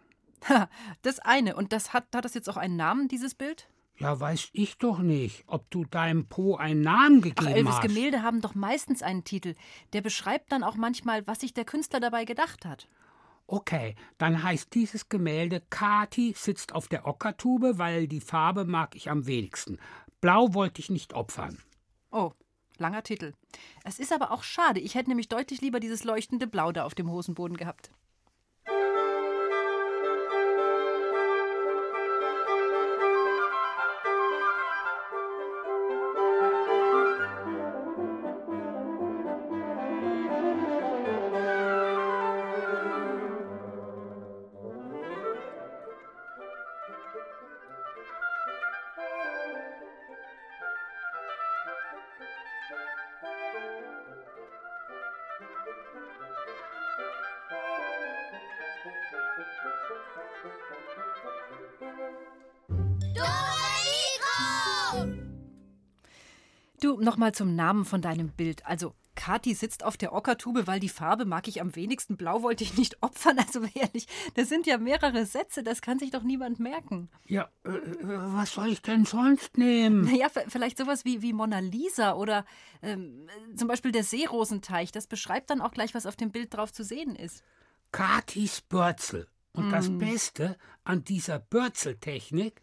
das 1.02 1.20
eine. 1.20 1.56
Und 1.56 1.72
das 1.72 1.94
hat, 1.94 2.14
hat 2.14 2.26
das 2.26 2.34
jetzt 2.34 2.50
auch 2.50 2.58
einen 2.58 2.76
Namen, 2.76 3.08
dieses 3.08 3.34
Bild? 3.34 3.70
Ja, 3.98 4.18
weiß 4.18 4.50
ich 4.52 4.78
doch 4.78 5.00
nicht, 5.00 5.42
ob 5.48 5.68
du 5.70 5.84
deinem 5.84 6.26
Po 6.26 6.54
einen 6.56 6.82
Namen 6.82 7.20
gegeben 7.20 7.48
Ach, 7.50 7.56
Elvis, 7.56 7.72
hast. 7.74 7.82
Gemälde 7.82 8.22
haben 8.22 8.40
doch 8.40 8.54
meistens 8.54 9.02
einen 9.02 9.24
Titel. 9.24 9.54
Der 9.92 10.02
beschreibt 10.02 10.52
dann 10.52 10.62
auch 10.62 10.76
manchmal, 10.76 11.26
was 11.26 11.40
sich 11.40 11.52
der 11.52 11.64
Künstler 11.64 11.98
dabei 11.98 12.24
gedacht 12.24 12.64
hat. 12.64 12.88
Okay, 13.48 13.96
dann 14.18 14.42
heißt 14.42 14.74
dieses 14.74 15.08
Gemälde 15.08 15.62
Kati 15.70 16.34
sitzt 16.36 16.74
auf 16.74 16.86
der 16.86 17.06
Ockertube, 17.06 17.78
weil 17.78 18.06
die 18.06 18.20
Farbe 18.20 18.64
mag 18.64 18.94
ich 18.94 19.10
am 19.10 19.26
wenigsten. 19.26 19.78
Blau 20.20 20.54
wollte 20.54 20.80
ich 20.80 20.90
nicht 20.90 21.14
opfern. 21.14 21.58
Oh, 22.10 22.32
langer 22.76 23.02
Titel. 23.02 23.32
Es 23.84 23.98
ist 23.98 24.12
aber 24.12 24.30
auch 24.32 24.42
schade. 24.42 24.80
Ich 24.80 24.94
hätte 24.94 25.08
nämlich 25.08 25.28
deutlich 25.28 25.60
lieber 25.60 25.80
dieses 25.80 26.04
leuchtende 26.04 26.46
Blau 26.46 26.72
da 26.72 26.84
auf 26.84 26.94
dem 26.94 27.10
Hosenboden 27.10 27.56
gehabt. 27.56 27.90
Nochmal 67.18 67.34
zum 67.34 67.56
Namen 67.56 67.84
von 67.84 68.00
deinem 68.00 68.28
Bild. 68.28 68.64
Also, 68.64 68.94
Kathi 69.16 69.52
sitzt 69.52 69.82
auf 69.82 69.96
der 69.96 70.12
Ockertube, 70.12 70.68
weil 70.68 70.78
die 70.78 70.88
Farbe 70.88 71.24
mag 71.24 71.48
ich 71.48 71.60
am 71.60 71.74
wenigsten. 71.74 72.16
Blau 72.16 72.44
wollte 72.44 72.62
ich 72.62 72.76
nicht 72.76 73.02
opfern. 73.02 73.38
Also 73.48 73.64
ehrlich, 73.74 74.06
das 74.34 74.48
sind 74.48 74.66
ja 74.66 74.78
mehrere 74.78 75.26
Sätze, 75.26 75.64
das 75.64 75.80
kann 75.82 75.98
sich 75.98 76.12
doch 76.12 76.22
niemand 76.22 76.60
merken. 76.60 77.08
Ja, 77.26 77.48
äh, 77.64 77.70
was 78.02 78.52
soll 78.52 78.68
ich 78.68 78.82
denn 78.82 79.04
sonst 79.04 79.58
nehmen? 79.58 80.02
Naja, 80.02 80.28
vielleicht 80.46 80.78
sowas 80.78 81.04
wie, 81.04 81.22
wie 81.22 81.32
Mona 81.32 81.58
Lisa 81.58 82.14
oder 82.14 82.44
ähm, 82.82 83.28
zum 83.56 83.66
Beispiel 83.66 83.90
der 83.90 84.04
Seerosenteich. 84.04 84.92
Das 84.92 85.08
beschreibt 85.08 85.50
dann 85.50 85.60
auch 85.60 85.72
gleich, 85.72 85.94
was 85.94 86.06
auf 86.06 86.14
dem 86.14 86.30
Bild 86.30 86.54
drauf 86.54 86.72
zu 86.72 86.84
sehen 86.84 87.16
ist. 87.16 87.42
Katis 87.90 88.60
Bürzel. 88.60 89.26
Und 89.52 89.68
mm. 89.68 89.72
das 89.72 89.98
Beste 89.98 90.56
an 90.84 91.02
dieser 91.02 91.40
Bürzeltechnik, 91.40 92.60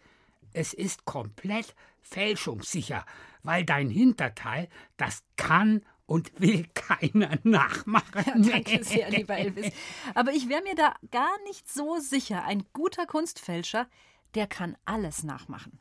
es 0.53 0.73
ist 0.73 1.03
komplett 1.03 1.75
fälschungssicher, 2.05 3.05
weil 3.43 3.65
dein 3.65 3.89
Hinterteil, 3.89 4.69
das 4.97 5.23
kann 5.35 5.81
und 6.05 6.39
will 6.39 6.65
keiner 6.73 7.37
nachmachen. 7.43 8.43
Ja, 8.43 8.51
danke 8.51 8.83
sehr, 8.83 9.09
lieber 9.09 9.37
Elvis. 9.37 9.71
Aber 10.13 10.31
ich 10.31 10.49
wäre 10.49 10.63
mir 10.63 10.75
da 10.75 10.95
gar 11.11 11.41
nicht 11.43 11.71
so 11.71 11.99
sicher. 11.99 12.45
Ein 12.45 12.63
guter 12.73 13.05
Kunstfälscher, 13.05 13.87
der 14.35 14.47
kann 14.47 14.77
alles 14.85 15.23
nachmachen. 15.23 15.79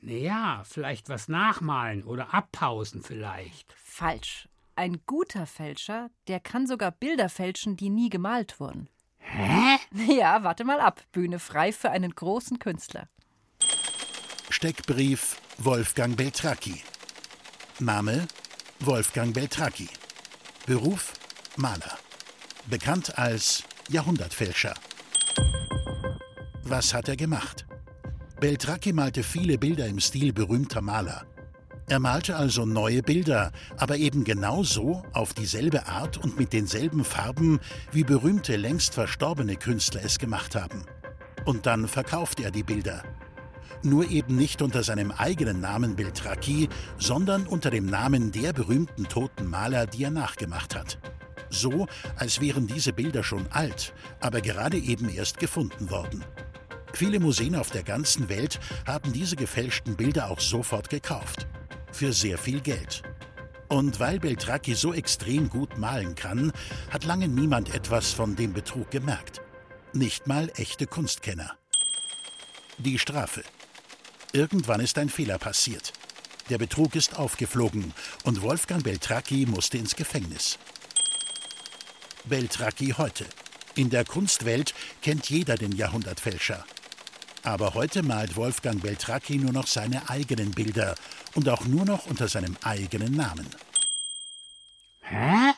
Naja, 0.00 0.62
vielleicht 0.64 1.08
was 1.08 1.28
nachmalen 1.28 2.02
oder 2.02 2.34
abpausen 2.34 3.02
vielleicht. 3.02 3.72
Falsch. 3.74 4.48
Ein 4.74 5.02
guter 5.06 5.46
Fälscher, 5.46 6.10
der 6.28 6.40
kann 6.40 6.66
sogar 6.66 6.90
Bilder 6.90 7.28
fälschen, 7.28 7.76
die 7.76 7.90
nie 7.90 8.08
gemalt 8.08 8.58
wurden. 8.58 8.88
Hä? 9.18 9.78
Ja, 9.92 10.42
warte 10.42 10.64
mal 10.64 10.80
ab. 10.80 11.02
Bühne 11.12 11.38
frei 11.38 11.72
für 11.72 11.90
einen 11.90 12.10
großen 12.12 12.58
Künstler. 12.58 13.08
Steckbrief 14.52 15.38
Wolfgang 15.56 16.14
Beltracchi. 16.14 16.82
Name 17.80 18.28
Wolfgang 18.80 19.32
Beltracchi. 19.32 19.88
Beruf 20.66 21.14
Maler. 21.56 21.96
Bekannt 22.66 23.16
als 23.16 23.64
Jahrhundertfälscher. 23.88 24.74
Was 26.64 26.92
hat 26.92 27.08
er 27.08 27.16
gemacht? 27.16 27.64
Beltracchi 28.40 28.92
malte 28.92 29.22
viele 29.22 29.56
Bilder 29.56 29.86
im 29.86 30.00
Stil 30.00 30.34
berühmter 30.34 30.82
Maler. 30.82 31.24
Er 31.88 31.98
malte 31.98 32.36
also 32.36 32.66
neue 32.66 33.02
Bilder, 33.02 33.52
aber 33.78 33.96
eben 33.96 34.22
genauso, 34.22 35.02
auf 35.14 35.32
dieselbe 35.32 35.86
Art 35.86 36.18
und 36.18 36.38
mit 36.38 36.52
denselben 36.52 37.06
Farben, 37.06 37.58
wie 37.90 38.04
berühmte, 38.04 38.56
längst 38.56 38.92
verstorbene 38.92 39.56
Künstler 39.56 40.02
es 40.04 40.18
gemacht 40.18 40.54
haben. 40.54 40.84
Und 41.46 41.64
dann 41.64 41.88
verkaufte 41.88 42.44
er 42.44 42.50
die 42.50 42.62
Bilder 42.62 43.02
nur 43.84 44.10
eben 44.10 44.36
nicht 44.36 44.62
unter 44.62 44.82
seinem 44.82 45.10
eigenen 45.10 45.60
Namen 45.60 45.96
Beltracchi, 45.96 46.68
sondern 46.98 47.46
unter 47.46 47.70
dem 47.70 47.86
Namen 47.86 48.32
der 48.32 48.52
berühmten 48.52 49.04
toten 49.04 49.46
Maler, 49.46 49.86
die 49.86 50.04
er 50.04 50.10
nachgemacht 50.10 50.74
hat. 50.74 50.98
So, 51.50 51.86
als 52.16 52.40
wären 52.40 52.66
diese 52.66 52.92
Bilder 52.92 53.22
schon 53.22 53.46
alt, 53.50 53.92
aber 54.20 54.40
gerade 54.40 54.78
eben 54.78 55.08
erst 55.08 55.38
gefunden 55.38 55.90
worden. 55.90 56.24
Viele 56.94 57.20
Museen 57.20 57.54
auf 57.54 57.70
der 57.70 57.82
ganzen 57.82 58.28
Welt 58.28 58.60
haben 58.86 59.12
diese 59.12 59.36
gefälschten 59.36 59.96
Bilder 59.96 60.30
auch 60.30 60.40
sofort 60.40 60.90
gekauft. 60.90 61.46
Für 61.90 62.12
sehr 62.12 62.38
viel 62.38 62.60
Geld. 62.60 63.02
Und 63.68 64.00
weil 64.00 64.18
Beltracchi 64.18 64.74
so 64.74 64.92
extrem 64.92 65.48
gut 65.48 65.78
malen 65.78 66.14
kann, 66.14 66.52
hat 66.90 67.04
lange 67.04 67.28
niemand 67.28 67.74
etwas 67.74 68.12
von 68.12 68.36
dem 68.36 68.52
Betrug 68.52 68.90
gemerkt. 68.90 69.40
Nicht 69.94 70.26
mal 70.26 70.50
echte 70.56 70.86
Kunstkenner. 70.86 71.56
Die 72.78 72.98
Strafe. 72.98 73.42
Irgendwann 74.32 74.80
ist 74.80 74.96
ein 74.96 75.10
Fehler 75.10 75.38
passiert. 75.38 75.92
Der 76.48 76.56
Betrug 76.56 76.96
ist 76.96 77.18
aufgeflogen 77.18 77.92
und 78.24 78.40
Wolfgang 78.40 78.82
Beltracchi 78.82 79.44
musste 79.46 79.76
ins 79.76 79.94
Gefängnis. 79.94 80.58
Beltracchi 82.24 82.94
heute. 82.96 83.26
In 83.74 83.90
der 83.90 84.04
Kunstwelt 84.04 84.74
kennt 85.02 85.28
jeder 85.28 85.56
den 85.56 85.72
Jahrhundertfälscher. 85.72 86.64
Aber 87.42 87.74
heute 87.74 88.02
malt 88.02 88.36
Wolfgang 88.36 88.80
Beltracchi 88.80 89.36
nur 89.36 89.52
noch 89.52 89.66
seine 89.66 90.08
eigenen 90.08 90.52
Bilder 90.52 90.94
und 91.34 91.48
auch 91.48 91.66
nur 91.66 91.84
noch 91.84 92.06
unter 92.06 92.28
seinem 92.28 92.56
eigenen 92.62 93.14
Namen. 93.14 93.48
Hä? 95.00 95.52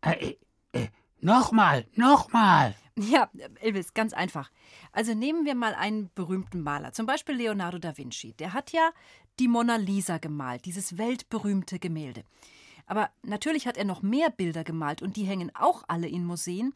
Äh, 0.00 0.36
äh, 0.72 0.88
nochmal, 1.20 1.86
nochmal. 1.94 2.74
Ja, 2.96 3.28
Elvis, 3.60 3.92
ganz 3.92 4.12
einfach. 4.12 4.50
Also 4.92 5.14
nehmen 5.14 5.44
wir 5.44 5.56
mal 5.56 5.74
einen 5.74 6.10
berühmten 6.14 6.60
Maler, 6.60 6.92
zum 6.92 7.06
Beispiel 7.06 7.34
Leonardo 7.34 7.78
da 7.78 7.98
Vinci. 7.98 8.34
Der 8.34 8.52
hat 8.52 8.70
ja 8.70 8.92
die 9.40 9.48
Mona 9.48 9.76
Lisa 9.76 10.18
gemalt, 10.18 10.64
dieses 10.64 10.96
weltberühmte 10.96 11.80
Gemälde. 11.80 12.22
Aber 12.86 13.10
natürlich 13.22 13.66
hat 13.66 13.76
er 13.76 13.84
noch 13.84 14.02
mehr 14.02 14.30
Bilder 14.30 14.62
gemalt 14.62 15.02
und 15.02 15.16
die 15.16 15.24
hängen 15.24 15.50
auch 15.54 15.82
alle 15.88 16.06
in 16.06 16.24
Museen. 16.24 16.72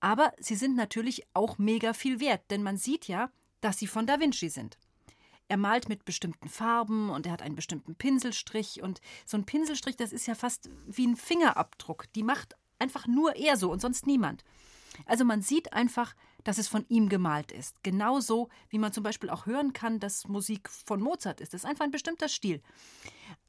Aber 0.00 0.32
sie 0.40 0.56
sind 0.56 0.74
natürlich 0.74 1.24
auch 1.34 1.58
mega 1.58 1.92
viel 1.92 2.18
wert, 2.18 2.50
denn 2.50 2.64
man 2.64 2.76
sieht 2.76 3.06
ja, 3.06 3.30
dass 3.60 3.78
sie 3.78 3.86
von 3.86 4.06
Da 4.06 4.18
Vinci 4.18 4.48
sind. 4.48 4.76
Er 5.46 5.56
malt 5.56 5.88
mit 5.88 6.04
bestimmten 6.04 6.48
Farben 6.48 7.10
und 7.10 7.26
er 7.26 7.32
hat 7.32 7.42
einen 7.42 7.56
bestimmten 7.56 7.94
Pinselstrich. 7.94 8.82
Und 8.82 9.00
so 9.26 9.36
ein 9.36 9.44
Pinselstrich, 9.44 9.96
das 9.96 10.12
ist 10.12 10.26
ja 10.26 10.34
fast 10.34 10.70
wie 10.86 11.06
ein 11.06 11.16
Fingerabdruck. 11.16 12.12
Die 12.14 12.22
macht 12.22 12.56
einfach 12.78 13.06
nur 13.06 13.36
er 13.36 13.56
so 13.56 13.70
und 13.70 13.80
sonst 13.80 14.06
niemand. 14.06 14.44
Also 15.06 15.24
man 15.24 15.42
sieht 15.42 15.72
einfach, 15.72 16.14
dass 16.44 16.58
es 16.58 16.68
von 16.68 16.84
ihm 16.88 17.08
gemalt 17.08 17.52
ist. 17.52 17.82
Genauso 17.82 18.48
wie 18.68 18.78
man 18.78 18.92
zum 18.92 19.02
Beispiel 19.02 19.30
auch 19.30 19.46
hören 19.46 19.72
kann, 19.72 20.00
dass 20.00 20.28
Musik 20.28 20.68
von 20.68 21.00
Mozart 21.00 21.40
ist. 21.40 21.54
Das 21.54 21.64
ist 21.64 21.70
einfach 21.70 21.84
ein 21.84 21.90
bestimmter 21.90 22.28
Stil. 22.28 22.62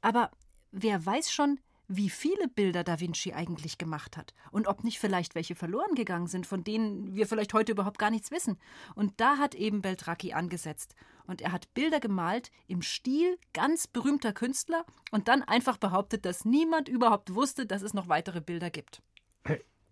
Aber 0.00 0.30
wer 0.70 1.04
weiß 1.04 1.32
schon, 1.32 1.58
wie 1.88 2.10
viele 2.10 2.48
Bilder 2.48 2.84
Da 2.84 3.00
Vinci 3.00 3.32
eigentlich 3.32 3.76
gemacht 3.76 4.16
hat 4.16 4.32
und 4.50 4.66
ob 4.66 4.82
nicht 4.84 4.98
vielleicht 4.98 5.34
welche 5.34 5.54
verloren 5.54 5.94
gegangen 5.94 6.26
sind, 6.26 6.46
von 6.46 6.64
denen 6.64 7.14
wir 7.14 7.26
vielleicht 7.26 7.52
heute 7.52 7.72
überhaupt 7.72 7.98
gar 7.98 8.10
nichts 8.10 8.30
wissen. 8.30 8.58
Und 8.94 9.20
da 9.20 9.36
hat 9.36 9.54
eben 9.54 9.82
Beltracchi 9.82 10.32
angesetzt. 10.32 10.94
Und 11.26 11.40
er 11.40 11.52
hat 11.52 11.72
Bilder 11.74 12.00
gemalt 12.00 12.50
im 12.66 12.82
Stil 12.82 13.38
ganz 13.52 13.86
berühmter 13.86 14.32
Künstler 14.32 14.84
und 15.10 15.28
dann 15.28 15.42
einfach 15.42 15.76
behauptet, 15.76 16.24
dass 16.24 16.44
niemand 16.44 16.88
überhaupt 16.88 17.34
wusste, 17.34 17.66
dass 17.66 17.82
es 17.82 17.94
noch 17.94 18.08
weitere 18.08 18.40
Bilder 18.40 18.70
gibt. 18.70 19.02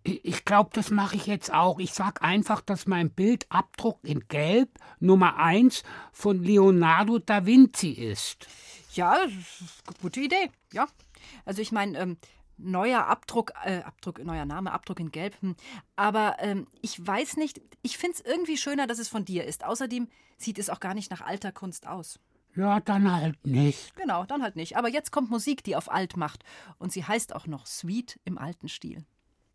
Ich 0.03 0.45
glaube, 0.45 0.71
das 0.73 0.89
mache 0.89 1.15
ich 1.15 1.27
jetzt 1.27 1.53
auch. 1.53 1.79
Ich 1.79 1.93
sage 1.93 2.21
einfach, 2.21 2.61
dass 2.61 2.87
mein 2.87 3.11
Bildabdruck 3.11 3.99
in 4.03 4.27
Gelb 4.27 4.69
Nummer 4.99 5.37
1 5.37 5.83
von 6.11 6.43
Leonardo 6.43 7.19
da 7.19 7.45
Vinci 7.45 7.91
ist. 7.91 8.47
Ja, 8.93 9.17
gute 10.01 10.21
Idee. 10.21 10.49
Ja, 10.73 10.87
also 11.45 11.61
ich 11.61 11.71
meine, 11.71 11.97
ähm, 11.99 12.17
neuer 12.57 13.05
Abdruck, 13.05 13.53
äh, 13.63 13.81
Abdruck, 13.81 14.23
neuer 14.23 14.45
Name, 14.45 14.71
Abdruck 14.71 14.99
in 14.99 15.11
Gelb. 15.11 15.39
Hm. 15.41 15.55
Aber 15.95 16.37
ähm, 16.39 16.67
ich 16.81 17.05
weiß 17.05 17.37
nicht, 17.37 17.61
ich 17.81 17.97
finde 17.97 18.17
es 18.17 18.25
irgendwie 18.25 18.57
schöner, 18.57 18.87
dass 18.87 18.99
es 18.99 19.07
von 19.07 19.25
dir 19.25 19.45
ist. 19.45 19.63
Außerdem 19.65 20.07
sieht 20.37 20.59
es 20.59 20.69
auch 20.69 20.79
gar 20.79 20.93
nicht 20.93 21.11
nach 21.11 21.21
alter 21.21 21.51
Kunst 21.51 21.87
aus. 21.87 22.19
Ja, 22.55 22.79
dann 22.81 23.11
halt 23.11 23.45
nicht. 23.45 23.95
Genau, 23.95 24.25
dann 24.25 24.43
halt 24.43 24.55
nicht. 24.55 24.77
Aber 24.77 24.89
jetzt 24.89 25.11
kommt 25.11 25.29
Musik, 25.29 25.63
die 25.63 25.75
auf 25.75 25.91
alt 25.91 26.17
macht. 26.17 26.43
Und 26.79 26.91
sie 26.91 27.05
heißt 27.05 27.33
auch 27.33 27.47
noch 27.47 27.65
Sweet 27.65 28.19
im 28.25 28.37
alten 28.37 28.67
Stil. 28.67 29.05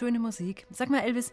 schöne 0.00 0.18
Musik. 0.18 0.66
Sag 0.70 0.88
mal, 0.88 1.00
Elvis, 1.00 1.30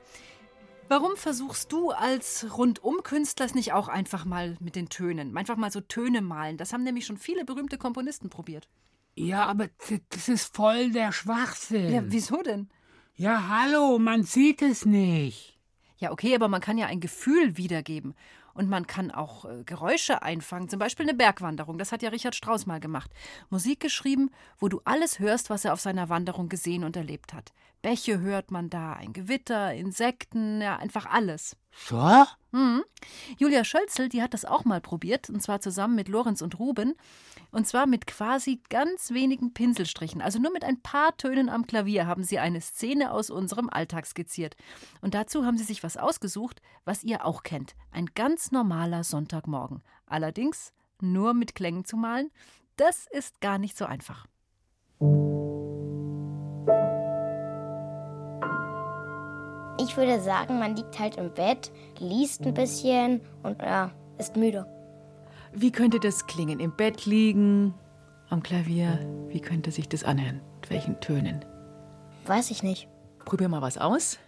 warum 0.90 1.16
versuchst 1.16 1.72
du 1.72 1.92
als 1.92 2.46
Rundum-Künstler 2.58 3.46
es 3.46 3.56
nicht 3.56 3.72
auch 3.72 3.88
einfach 3.88 4.26
mal 4.26 4.58
mit 4.60 4.76
den 4.76 4.90
Tönen? 4.90 5.38
Einfach 5.38 5.56
mal 5.56 5.72
so 5.72 5.80
Töne 5.80 6.22
malen. 6.22 6.58
Das 6.58 6.74
haben 6.74 6.84
nämlich 6.84 7.06
schon 7.06 7.16
viele 7.16 7.46
berühmte 7.46 7.78
Komponisten 7.78 8.30
probiert. 8.30 8.68
Ja, 9.16 9.46
aber 9.46 9.70
das 10.10 10.28
ist 10.28 10.54
voll 10.54 10.92
der 10.92 11.14
Schwachsinn. 11.14 11.94
Ja, 11.94 12.02
wieso 12.08 12.44
denn? 12.44 12.68
Ja, 13.16 13.48
hallo, 13.48 14.00
man 14.00 14.24
sieht 14.24 14.62
es 14.62 14.86
nicht. 14.86 15.58
Ja, 15.98 16.12
okay, 16.12 16.36
aber 16.36 16.50
man 16.50 16.60
kann 16.60 16.78
ja 16.78 16.88
ein 16.88 17.00
Gefühl 17.00 17.56
wiedergeben. 17.56 18.16
Und 18.54 18.68
man 18.70 18.86
kann 18.86 19.12
auch 19.12 19.46
äh, 19.46 19.64
Geräusche 19.64 20.24
einfangen, 20.24 20.68
zum 20.68 20.80
Beispiel 20.80 21.06
eine 21.06 21.16
Bergwanderung. 21.16 21.78
Das 21.78 21.94
hat 21.94 22.02
ja 22.02 22.10
Richard 22.10 22.36
Strauss 22.36 22.66
mal 22.66 22.82
gemacht. 22.82 23.12
Musik 23.50 23.80
geschrieben, 23.80 24.30
wo 24.58 24.68
du 24.68 24.82
alles 24.84 25.20
hörst, 25.20 25.50
was 25.50 25.64
er 25.64 25.72
auf 25.72 25.80
seiner 25.80 26.10
Wanderung 26.10 26.50
gesehen 26.50 26.84
und 26.84 26.98
erlebt 26.98 27.34
hat. 27.34 27.54
Bäche 27.82 28.20
hört 28.20 28.52
man 28.52 28.70
da, 28.70 28.94
ein 28.94 29.14
Gewitter, 29.14 29.74
Insekten, 29.74 30.62
ja, 30.62 30.78
einfach 30.78 31.06
alles. 31.06 31.56
So? 31.72 32.26
Mhm. 32.52 32.84
Julia 33.38 33.64
Schölzel, 33.64 34.10
die 34.10 34.22
hat 34.22 34.34
das 34.34 34.46
auch 34.46 34.66
mal 34.66 34.82
probiert, 34.82 35.30
und 35.30 35.42
zwar 35.42 35.62
zusammen 35.62 35.96
mit 35.96 36.10
Lorenz 36.10 36.42
und 36.42 36.60
Ruben. 36.60 36.96
Und 37.52 37.68
zwar 37.68 37.86
mit 37.86 38.08
quasi 38.08 38.62
ganz 38.70 39.12
wenigen 39.12 39.54
Pinselstrichen. 39.54 40.22
Also 40.22 40.40
nur 40.40 40.52
mit 40.52 40.64
ein 40.64 40.82
paar 40.82 41.16
Tönen 41.18 41.50
am 41.50 41.66
Klavier 41.66 42.08
haben 42.08 42.24
sie 42.24 42.40
eine 42.40 42.62
Szene 42.62 43.12
aus 43.12 43.30
unserem 43.30 43.70
Alltag 43.70 44.06
skizziert. 44.06 44.58
Und 45.02 45.14
dazu 45.14 45.46
haben 45.46 45.58
sie 45.58 45.64
sich 45.64 45.84
was 45.84 45.98
ausgesucht, 45.98 46.62
was 46.84 47.04
ihr 47.04 47.26
auch 47.26 47.44
kennt. 47.44 47.76
Ein 47.92 48.08
ganz 48.16 48.52
normaler 48.52 49.04
Sonntagmorgen. 49.04 49.82
Allerdings 50.06 50.74
nur 51.00 51.34
mit 51.34 51.56
Klängen 51.56 51.86
zu 51.86 51.96
malen, 51.96 52.32
das 52.76 53.08
ist 53.12 53.40
gar 53.40 53.58
nicht 53.60 53.78
so 53.78 53.86
einfach. 53.86 54.26
Ich 59.88 59.96
würde 59.96 60.20
sagen, 60.20 60.60
man 60.60 60.76
liegt 60.76 61.00
halt 61.00 61.16
im 61.16 61.34
Bett, 61.34 61.72
liest 61.98 62.46
ein 62.46 62.54
bisschen 62.54 63.22
und 63.42 63.62
ja, 63.62 63.92
ist 64.18 64.36
müde. 64.36 64.66
Wie 65.54 65.72
könnte 65.72 66.02
das 66.02 66.28
klingen? 66.28 66.60
Im 66.60 66.76
Bett 66.76 67.06
liegen, 67.06 67.74
am 68.30 68.44
Klavier? 68.44 69.00
Wie 69.30 69.40
könnte 69.40 69.72
sich 69.72 69.88
das 69.88 70.04
anhören? 70.04 70.42
Mit 70.60 70.70
welchen 70.70 71.00
Tönen? 71.00 71.46
Weiß 72.26 72.52
ich 72.52 72.64
nicht. 72.64 72.90
Probier 73.24 73.48
mal 73.48 73.62
was 73.62 73.78
aus. 73.78 74.20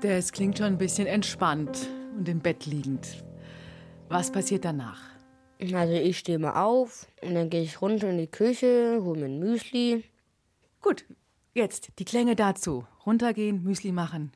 Das 0.00 0.32
klingt 0.32 0.58
schon 0.58 0.66
ein 0.66 0.78
bisschen 0.78 1.06
entspannt 1.06 1.88
und 2.18 2.28
im 2.28 2.40
Bett 2.40 2.66
liegend. 2.66 3.24
Was 4.08 4.32
passiert 4.32 4.64
danach? 4.64 5.15
Also 5.58 5.94
ich 5.94 6.18
stehe 6.18 6.38
mal 6.38 6.62
auf 6.62 7.06
und 7.22 7.34
dann 7.34 7.48
gehe 7.48 7.62
ich 7.62 7.80
runter 7.80 8.10
in 8.10 8.18
die 8.18 8.26
Küche, 8.26 9.00
hole 9.02 9.20
mir 9.20 9.26
ein 9.26 9.38
Müsli. 9.38 10.04
Gut, 10.82 11.04
jetzt 11.54 11.98
die 11.98 12.04
Klänge 12.04 12.36
dazu. 12.36 12.86
Runtergehen, 13.06 13.62
Müsli 13.62 13.90
machen. 13.90 14.32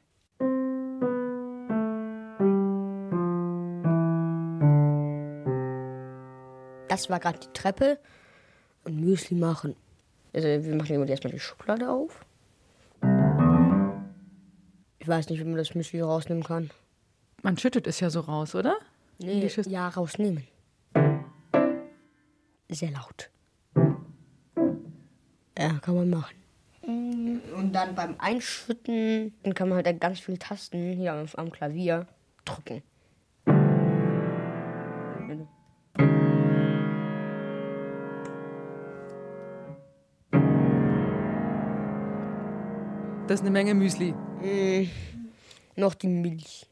Das 6.88 7.10
war 7.10 7.20
gerade 7.20 7.38
die 7.38 7.52
Treppe 7.52 7.98
und 8.84 8.98
Müsli 8.98 9.36
machen. 9.36 9.76
Also 10.32 10.48
wir 10.48 10.74
machen 10.74 10.94
immer 10.94 11.06
erstmal 11.06 11.32
die 11.32 11.38
Schublade 11.38 11.90
auf. 11.90 12.24
Ich 14.98 15.08
weiß 15.08 15.28
nicht, 15.28 15.40
wie 15.40 15.44
man 15.44 15.56
das 15.56 15.74
Müsli 15.74 16.00
rausnehmen 16.00 16.44
kann. 16.44 16.70
Man 17.42 17.58
schüttet 17.58 17.86
es 17.86 18.00
ja 18.00 18.08
so 18.08 18.20
raus, 18.20 18.54
oder? 18.54 18.78
Nee, 19.18 19.46
ja, 19.66 19.88
rausnehmen 19.88 20.46
sehr 22.74 22.90
laut. 22.90 23.30
Ja, 25.58 25.78
kann 25.80 25.94
man 25.94 26.10
machen. 26.10 26.36
Und 26.82 27.72
dann 27.72 27.94
beim 27.94 28.14
Einschütten 28.18 29.34
dann 29.42 29.54
kann 29.54 29.68
man 29.68 29.84
halt 29.84 30.00
ganz 30.00 30.20
viele 30.20 30.38
Tasten 30.38 30.92
hier 30.92 31.12
am, 31.12 31.26
am 31.36 31.52
Klavier 31.52 32.06
drücken. 32.44 32.82
Das 43.30 43.38
ist 43.38 43.46
eine 43.46 43.52
Menge 43.52 43.74
Müsli. 43.74 44.12
Mm, 44.42 44.90
noch 45.76 45.94
die 45.94 46.08
Milch, 46.08 46.66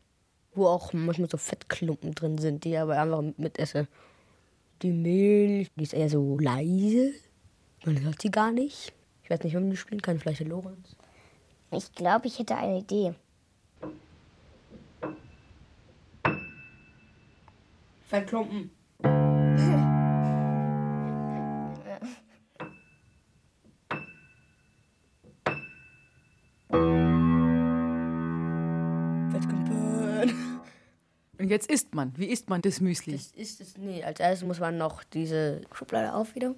wo 0.54 0.66
auch 0.66 0.92
manchmal 0.92 1.30
so 1.30 1.36
Fettklumpen 1.36 2.16
drin 2.16 2.36
sind, 2.38 2.64
die 2.64 2.76
aber 2.76 3.00
einfach 3.00 3.22
mit 3.36 3.60
esse. 3.60 3.86
Die 4.82 4.92
Milch, 4.92 5.70
die 5.74 5.82
ist 5.82 5.94
eher 5.94 6.08
so 6.08 6.38
leise. 6.38 7.12
Man 7.84 8.00
hört 8.02 8.22
sie 8.22 8.30
gar 8.30 8.52
nicht. 8.52 8.92
Ich 9.22 9.30
weiß 9.30 9.42
nicht, 9.42 9.54
man 9.54 9.70
die 9.70 9.76
spielen 9.76 10.02
kann. 10.02 10.18
Vielleicht 10.18 10.40
der 10.40 10.46
Lorenz. 10.46 10.96
Ich 11.70 11.92
glaube, 11.92 12.28
ich 12.28 12.38
hätte 12.38 12.56
eine 12.56 12.78
Idee. 12.78 13.14
Fettklumpen. 18.06 18.70
Und 31.48 31.52
jetzt 31.52 31.70
isst 31.70 31.94
man. 31.94 32.12
Wie 32.14 32.26
isst 32.26 32.50
man 32.50 32.60
das 32.60 32.82
Müsli? 32.82 33.12
Das 33.12 33.28
ist 33.28 33.62
es. 33.62 33.78
Nee, 33.78 34.04
als 34.04 34.20
erstes 34.20 34.46
muss 34.46 34.60
man 34.60 34.76
noch 34.76 35.02
diese 35.02 35.62
Schublade 35.72 36.12
auf 36.12 36.34
wieder. 36.34 36.54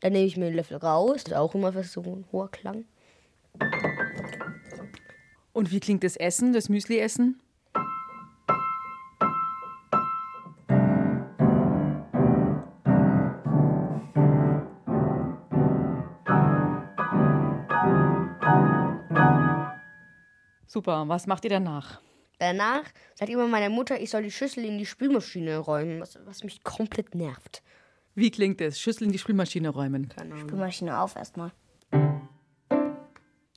Dann 0.00 0.12
nehme 0.12 0.26
ich 0.26 0.36
mir 0.36 0.50
den 0.50 0.56
Löffel 0.56 0.76
raus. 0.76 1.24
Das 1.24 1.32
ist 1.32 1.38
auch 1.38 1.54
immer 1.54 1.72
so 1.82 2.02
ein 2.02 2.26
hoher 2.30 2.50
Klang. 2.50 2.84
Und 5.54 5.70
wie 5.70 5.80
klingt 5.80 6.04
das 6.04 6.18
Essen, 6.18 6.52
das 6.52 6.68
Müsli-Essen? 6.68 7.40
Super, 20.72 21.06
was 21.06 21.26
macht 21.26 21.44
ihr 21.44 21.50
danach? 21.50 22.00
Danach 22.38 22.84
sagt 23.14 23.30
immer 23.30 23.46
meine 23.46 23.68
Mutter, 23.68 24.00
ich 24.00 24.08
soll 24.08 24.22
die 24.22 24.30
Schüssel 24.30 24.64
in 24.64 24.78
die 24.78 24.86
Spülmaschine 24.86 25.58
räumen, 25.58 26.00
was, 26.00 26.18
was 26.24 26.42
mich 26.44 26.64
komplett 26.64 27.14
nervt. 27.14 27.62
Wie 28.14 28.30
klingt 28.30 28.58
es? 28.62 28.80
Schüssel 28.80 29.04
in 29.04 29.12
die 29.12 29.18
Spülmaschine 29.18 29.68
räumen. 29.68 30.08
Spülmaschine 30.40 30.98
auf 30.98 31.14
erstmal. 31.14 31.52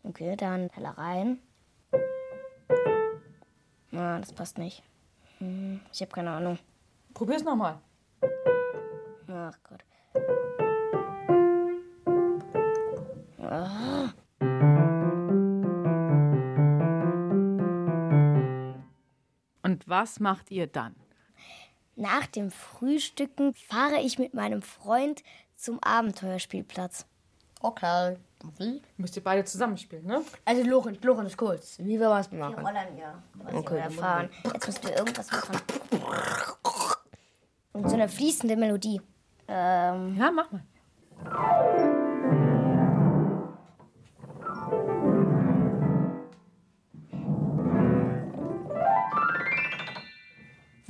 Okay, 0.03 0.35
dann 0.35 0.67
Teller 0.67 0.89
rein. 0.97 1.39
Na, 3.91 4.19
das 4.19 4.33
passt 4.33 4.57
nicht. 4.57 4.83
Hm, 5.37 5.79
Ich 5.93 6.01
habe 6.01 6.11
keine 6.11 6.31
Ahnung. 6.31 6.59
Probier's 7.13 7.45
nochmal. 7.45 7.79
Ach 9.29 9.57
Gott. 9.63 9.85
Und 19.85 19.89
was 19.89 20.19
macht 20.19 20.51
ihr 20.51 20.67
dann? 20.67 20.95
Nach 21.95 22.25
dem 22.27 22.51
Frühstücken 22.51 23.53
fahre 23.53 24.01
ich 24.01 24.19
mit 24.19 24.33
meinem 24.33 24.61
Freund 24.61 25.23
zum 25.55 25.81
Abenteuerspielplatz. 25.81 27.05
Okay. 27.61 28.17
Wie? 28.57 28.81
Müsst 28.97 29.15
ihr 29.15 29.23
beide 29.23 29.43
zusammenspielen, 29.45 30.05
ne? 30.05 30.21
Also 30.43 30.61
Lorenz, 30.63 31.03
Lorenz, 31.03 31.35
kurz. 31.37 31.77
Wie 31.79 31.99
wir 31.99 32.09
was 32.09 32.31
machen? 32.31 32.55
Rollern, 32.65 32.97
ja. 32.97 33.23
Was 33.35 33.53
Okay, 33.53 33.75
wir 33.75 33.81
dann 33.83 33.91
fahren. 33.91 34.29
Jetzt 34.43 34.67
müssen 34.67 34.83
wir 34.83 34.97
irgendwas 34.97 35.31
machen. 35.31 35.57
Und 37.73 37.89
so 37.89 37.95
eine 37.95 38.07
fließende 38.09 38.55
Melodie. 38.55 39.01
Ähm, 39.47 40.15
Ja, 40.17 40.31
mach 40.31 40.51
mal. 40.51 41.94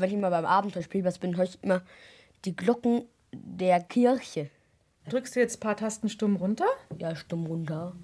Wenn 0.05 0.13
ich 0.13 0.21
mal 0.21 0.29
beim 0.29 0.45
Abenteuerspielplatz 0.45 1.17
bin, 1.17 1.35
höre 1.35 1.45
ich 1.45 1.57
immer 1.63 1.81
die 2.45 2.55
Glocken 2.55 3.05
der 3.33 3.79
Kirche. 3.79 4.51
Drückst 5.09 5.35
du 5.35 5.39
jetzt 5.39 5.57
ein 5.57 5.59
paar 5.61 5.75
Tasten 5.75 6.09
stumm 6.09 6.35
runter? 6.35 6.67
Ja, 6.99 7.15
stumm 7.15 7.47
runter. 7.47 7.95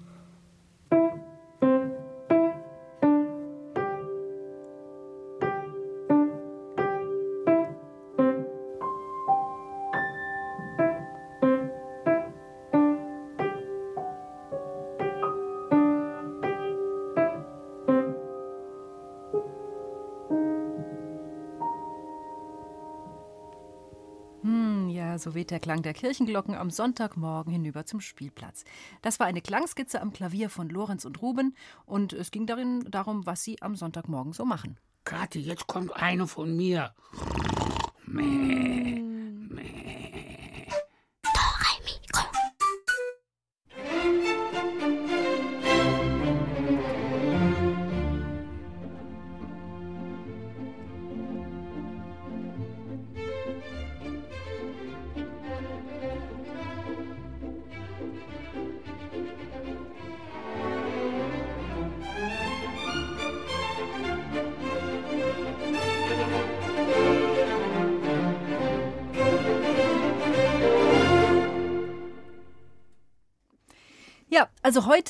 So 25.22 25.34
weht 25.34 25.50
der 25.50 25.60
Klang 25.60 25.82
der 25.82 25.94
Kirchenglocken 25.94 26.54
am 26.54 26.70
Sonntagmorgen 26.70 27.52
hinüber 27.52 27.86
zum 27.86 28.00
Spielplatz. 28.00 28.64
Das 29.00 29.20
war 29.20 29.26
eine 29.26 29.40
Klangskizze 29.40 30.00
am 30.00 30.12
Klavier 30.12 30.50
von 30.50 30.68
Lorenz 30.68 31.04
und 31.04 31.22
Ruben 31.22 31.56
und 31.86 32.12
es 32.12 32.30
ging 32.30 32.46
darin 32.46 32.84
darum, 32.90 33.26
was 33.26 33.42
sie 33.42 33.60
am 33.62 33.76
Sonntagmorgen 33.76 34.32
so 34.32 34.44
machen. 34.44 34.78
Kathi, 35.04 35.40
jetzt 35.40 35.66
kommt 35.66 35.94
eine 35.94 36.26
von 36.26 36.56
mir. 36.56 36.94
Ja, 38.14 39.11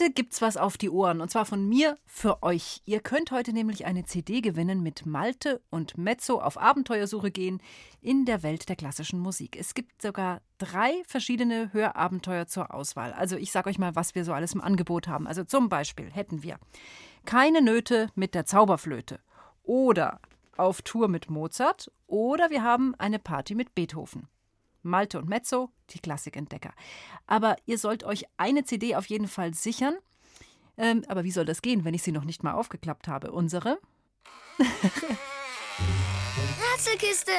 heute 0.03 0.13
gibt's 0.13 0.43
was 0.43 0.57
auf 0.57 0.77
die 0.79 0.91
Ohren 0.91 1.21
und 1.21 1.31
zwar 1.31 1.45
von 1.45 1.69
mir 1.69 1.97
für 2.07 2.43
euch. 2.43 2.83
Ihr 2.85 3.01
könnt 3.01 3.31
heute 3.31 3.53
nämlich 3.53 3.87
eine 3.87 4.05
CD 4.05 4.41
gewinnen 4.41 4.83
mit 4.83 5.07
Malte 5.07 5.61
und 5.71 5.97
Mezzo 5.97 6.41
auf 6.41 6.61
Abenteuersuche 6.61 7.31
gehen 7.31 7.61
in 8.01 8.25
der 8.25 8.43
Welt 8.43 8.69
der 8.69 8.77
klassischen 8.77 9.21
Musik. 9.21 9.57
Es 9.57 9.75
gibt 9.75 10.03
sogar 10.03 10.41
drei 10.59 11.03
verschiedene 11.07 11.73
Hörabenteuer 11.73 12.47
zur 12.47 12.75
Auswahl. 12.75 13.13
Also 13.13 13.37
ich 13.37 13.53
sage 13.53 13.71
euch 13.71 13.79
mal, 13.79 13.95
was 13.95 14.15
wir 14.15 14.25
so 14.25 14.33
alles 14.33 14.55
im 14.55 14.61
Angebot 14.61 15.07
haben. 15.07 15.29
Also 15.29 15.45
zum 15.45 15.69
Beispiel 15.69 16.11
hätten 16.11 16.43
wir 16.43 16.59
keine 17.25 17.63
Nöte 17.63 18.09
mit 18.17 18.35
der 18.35 18.45
Zauberflöte 18.45 19.21
oder 19.63 20.21
auf 20.57 20.83
Tour 20.83 21.07
mit 21.07 21.31
Mozart 21.31 21.93
oder 22.09 22.51
wir 22.51 22.65
haben 22.65 22.95
eine 22.97 23.21
Party 23.21 23.55
mit 23.55 23.75
Beethoven. 23.75 24.29
Malte 24.83 25.19
und 25.19 25.29
Mezzo, 25.29 25.71
die 25.91 25.99
Klassikentdecker. 25.99 26.73
Aber 27.27 27.57
ihr 27.67 27.79
sollt 27.79 28.05
euch 28.05 28.25
eine 28.37 28.65
CD 28.65 28.97
auf 28.97 29.07
jeden 29.07 29.29
Fall 29.29 29.55
sichern. 29.55 29.97
Ähm, 30.77 31.05
aber 31.09 31.25
wie 31.25 31.31
soll 31.31 31.45
das 31.45 31.63
gehen, 31.63 31.85
wenn 31.85 31.95
ich 31.95 32.03
sie 32.03 32.13
noch 32.13 32.25
nicht 32.25 32.43
mal 32.43 32.53
aufgeklappt 32.53 33.09
habe? 33.09 33.33
Unsere? 33.33 33.79
Rätselkiste! 36.73 37.33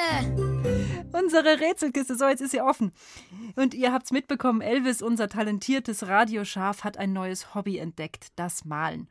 Unsere 1.12 1.60
Rätselkiste, 1.60 2.16
so 2.16 2.26
jetzt 2.26 2.40
ist 2.40 2.52
sie 2.52 2.60
offen. 2.60 2.92
Und 3.56 3.74
ihr 3.74 3.92
habt's 3.92 4.10
mitbekommen, 4.10 4.60
Elvis, 4.60 5.02
unser 5.02 5.28
talentiertes 5.28 6.06
Radioschaf, 6.06 6.82
hat 6.84 6.96
ein 6.96 7.12
neues 7.12 7.54
Hobby 7.54 7.78
entdeckt, 7.78 8.28
das 8.36 8.64
Malen. 8.64 9.08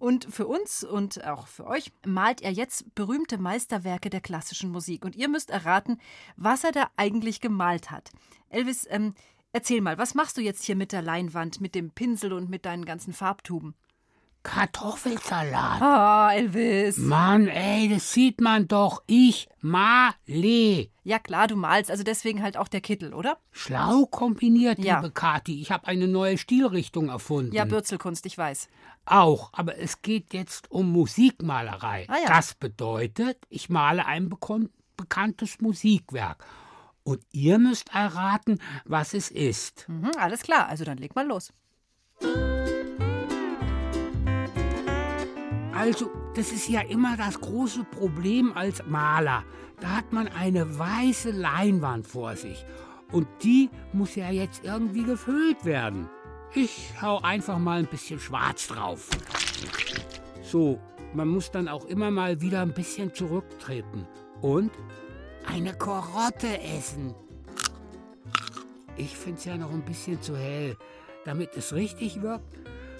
Und 0.00 0.24
für 0.24 0.46
uns 0.46 0.82
und 0.82 1.26
auch 1.26 1.46
für 1.46 1.66
euch 1.66 1.92
malt 2.06 2.40
er 2.40 2.50
jetzt 2.50 2.94
berühmte 2.94 3.36
Meisterwerke 3.36 4.08
der 4.08 4.22
klassischen 4.22 4.70
Musik. 4.70 5.04
Und 5.04 5.14
ihr 5.14 5.28
müsst 5.28 5.50
erraten, 5.50 6.00
was 6.36 6.64
er 6.64 6.72
da 6.72 6.90
eigentlich 6.96 7.42
gemalt 7.42 7.90
hat. 7.90 8.10
Elvis, 8.48 8.86
ähm, 8.88 9.14
erzähl 9.52 9.82
mal, 9.82 9.98
was 9.98 10.14
machst 10.14 10.38
du 10.38 10.40
jetzt 10.40 10.64
hier 10.64 10.74
mit 10.74 10.92
der 10.92 11.02
Leinwand, 11.02 11.60
mit 11.60 11.74
dem 11.74 11.90
Pinsel 11.90 12.32
und 12.32 12.48
mit 12.48 12.64
deinen 12.64 12.86
ganzen 12.86 13.12
Farbtuben? 13.12 13.74
Kartoffelsalat. 14.42 15.82
Ah, 15.82 16.32
Elvis. 16.34 16.96
Mann, 16.98 17.46
ey, 17.48 17.88
das 17.88 18.12
sieht 18.12 18.40
man 18.40 18.66
doch. 18.68 19.02
Ich 19.06 19.48
male. 19.60 20.88
Ja 21.04 21.18
klar, 21.18 21.46
du 21.48 21.56
malst, 21.56 21.90
also 21.90 22.02
deswegen 22.02 22.42
halt 22.42 22.56
auch 22.56 22.68
der 22.68 22.80
Kittel, 22.80 23.12
oder? 23.14 23.38
Schlau 23.52 24.06
kombiniert, 24.06 24.78
Ja. 24.78 24.96
liebe 25.00 25.10
Kathi. 25.12 25.60
Ich 25.60 25.70
habe 25.70 25.86
eine 25.88 26.08
neue 26.08 26.38
Stilrichtung 26.38 27.08
erfunden. 27.08 27.54
Ja, 27.54 27.64
Bürzelkunst, 27.64 28.24
ich 28.26 28.36
weiß. 28.38 28.68
Auch, 29.06 29.50
aber 29.52 29.78
es 29.78 30.02
geht 30.02 30.32
jetzt 30.34 30.70
um 30.70 30.90
Musikmalerei. 30.92 32.06
Ah 32.08 32.16
ja. 32.22 32.28
Das 32.28 32.54
bedeutet, 32.54 33.38
ich 33.48 33.68
male 33.70 34.06
ein 34.06 34.30
bekanntes 34.96 35.60
Musikwerk. 35.60 36.44
Und 37.02 37.22
ihr 37.32 37.58
müsst 37.58 37.94
erraten, 37.94 38.60
was 38.84 39.14
es 39.14 39.30
ist. 39.30 39.86
Mhm, 39.88 40.12
alles 40.18 40.42
klar, 40.42 40.68
also 40.68 40.84
dann 40.84 40.98
leg 40.98 41.14
mal 41.14 41.26
los. 41.26 41.52
Also, 45.80 46.10
das 46.34 46.52
ist 46.52 46.68
ja 46.68 46.82
immer 46.82 47.16
das 47.16 47.40
große 47.40 47.84
Problem 47.84 48.52
als 48.54 48.84
Maler. 48.86 49.44
Da 49.80 49.96
hat 49.96 50.12
man 50.12 50.28
eine 50.28 50.78
weiße 50.78 51.30
Leinwand 51.30 52.06
vor 52.06 52.36
sich. 52.36 52.66
Und 53.12 53.26
die 53.42 53.70
muss 53.94 54.14
ja 54.14 54.30
jetzt 54.30 54.62
irgendwie 54.62 55.04
gefüllt 55.04 55.64
werden. 55.64 56.10
Ich 56.54 56.92
hau 57.00 57.20
einfach 57.22 57.58
mal 57.58 57.78
ein 57.78 57.86
bisschen 57.86 58.20
schwarz 58.20 58.68
drauf. 58.68 59.08
So, 60.42 60.78
man 61.14 61.28
muss 61.28 61.50
dann 61.50 61.66
auch 61.66 61.86
immer 61.86 62.10
mal 62.10 62.42
wieder 62.42 62.60
ein 62.60 62.74
bisschen 62.74 63.14
zurücktreten. 63.14 64.06
Und 64.42 64.72
eine 65.46 65.72
Karotte 65.72 66.60
essen. 66.60 67.14
Ich 68.98 69.16
find's 69.16 69.46
ja 69.46 69.56
noch 69.56 69.72
ein 69.72 69.86
bisschen 69.86 70.20
zu 70.20 70.36
hell. 70.36 70.76
Damit 71.24 71.56
es 71.56 71.72
richtig 71.72 72.20
wirkt, 72.20 72.58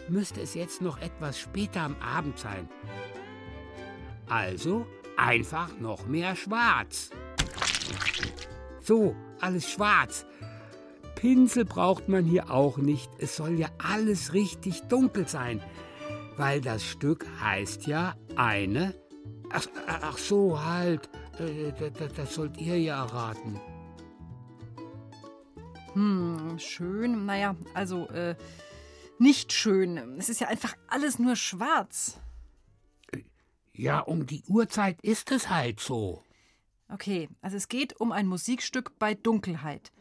müsste 0.08 0.40
es 0.40 0.54
jetzt 0.54 0.82
noch 0.82 1.00
etwas 1.00 1.38
später 1.38 1.82
am 1.82 1.96
Abend 2.00 2.38
sein. 2.38 2.68
Also 4.28 4.86
einfach 5.16 5.78
noch 5.78 6.06
mehr 6.06 6.36
schwarz. 6.36 7.10
So, 8.80 9.14
alles 9.40 9.70
schwarz. 9.70 10.26
Pinsel 11.16 11.64
braucht 11.64 12.08
man 12.08 12.24
hier 12.24 12.50
auch 12.50 12.78
nicht. 12.78 13.10
Es 13.18 13.36
soll 13.36 13.58
ja 13.58 13.68
alles 13.78 14.32
richtig 14.32 14.82
dunkel 14.82 15.28
sein. 15.28 15.60
Weil 16.36 16.60
das 16.60 16.82
Stück 16.82 17.26
heißt 17.42 17.86
ja 17.86 18.14
eine. 18.36 18.94
Ach, 19.52 19.66
ach 19.86 20.16
so, 20.16 20.64
halt. 20.64 21.10
Äh, 21.38 21.72
Das, 22.16 22.34
sollt 22.34 22.56
ihr 22.56 22.78
ja 22.78 23.04
erraten. 23.04 23.60
Hm, 25.92 26.58
schön. 26.58 27.26
Naja, 27.26 27.56
also 27.74 28.08
äh, 28.08 28.36
nicht 29.20 29.52
schön. 29.52 29.96
Es 30.18 30.28
ist 30.28 30.40
ja 30.40 30.48
einfach 30.48 30.74
alles 30.88 31.18
nur 31.18 31.36
schwarz. 31.36 32.18
Ja, 33.72 34.00
um 34.00 34.26
die 34.26 34.42
Uhrzeit 34.48 35.00
ist 35.02 35.30
es 35.30 35.48
halt 35.48 35.80
so. 35.80 36.24
Okay, 36.88 37.28
also 37.40 37.56
es 37.56 37.68
geht 37.68 38.00
um 38.00 38.12
ein 38.12 38.26
Musikstück 38.26 38.98
bei 38.98 39.14
Dunkelheit. 39.14 39.92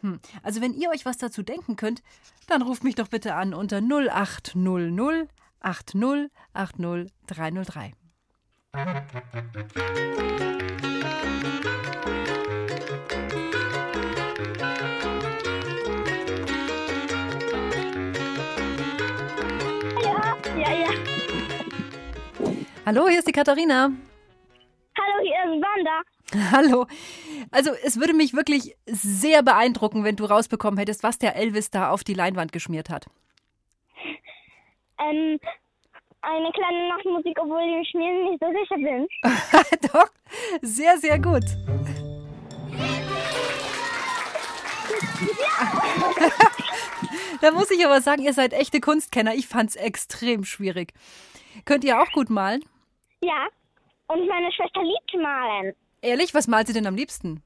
Hm. 0.00 0.18
Also 0.42 0.60
wenn 0.60 0.74
ihr 0.74 0.90
euch 0.90 1.06
was 1.06 1.16
dazu 1.16 1.42
denken 1.42 1.76
könnt, 1.76 2.02
dann 2.46 2.62
ruft 2.62 2.84
mich 2.84 2.96
doch 2.96 3.08
bitte 3.08 3.34
an 3.34 3.54
unter 3.54 3.80
0800 3.80 5.28
80 5.60 6.30
80 6.52 7.12
303. 7.26 7.92
Hallo, 22.86 23.08
hier 23.08 23.18
ist 23.18 23.26
die 23.26 23.32
Katharina. 23.32 23.90
Hallo, 24.98 25.22
hier 25.22 25.54
ist 25.54 25.62
Wanda. 25.62 26.02
Hallo. 26.52 26.86
Also 27.50 27.70
es 27.82 27.98
würde 27.98 28.12
mich 28.12 28.34
wirklich 28.34 28.76
sehr 28.84 29.42
beeindrucken, 29.42 30.04
wenn 30.04 30.16
du 30.16 30.26
rausbekommen 30.26 30.76
hättest, 30.78 31.02
was 31.02 31.16
der 31.18 31.34
Elvis 31.34 31.70
da 31.70 31.88
auf 31.90 32.04
die 32.04 32.12
Leinwand 32.12 32.52
geschmiert 32.52 32.90
hat. 32.90 33.06
Ähm, 34.98 35.40
eine 36.20 36.52
kleine 36.52 36.88
Nachtmusik, 36.88 37.38
obwohl 37.40 37.62
ich 37.80 37.94
mir 37.94 38.30
nicht 38.30 38.38
so 38.40 38.52
sicher 38.52 38.76
bin. 38.76 39.08
Doch, 39.92 40.10
sehr, 40.60 40.98
sehr 40.98 41.18
gut. 41.18 41.44
da 47.40 47.50
muss 47.50 47.70
ich 47.70 47.82
aber 47.86 48.02
sagen, 48.02 48.20
ihr 48.22 48.34
seid 48.34 48.52
echte 48.52 48.80
Kunstkenner. 48.80 49.34
Ich 49.34 49.48
fand's 49.48 49.74
extrem 49.74 50.44
schwierig. 50.44 50.92
Könnt 51.64 51.84
ihr 51.84 52.02
auch 52.02 52.12
gut 52.12 52.28
malen? 52.28 52.62
Ja. 53.26 53.48
Und 54.08 54.26
meine 54.28 54.52
Schwester 54.52 54.82
liebt 54.82 55.14
malen. 55.22 55.74
Ehrlich, 56.02 56.34
was 56.34 56.46
malt 56.46 56.66
sie 56.66 56.72
denn 56.74 56.86
am 56.86 56.94
liebsten? 56.96 57.42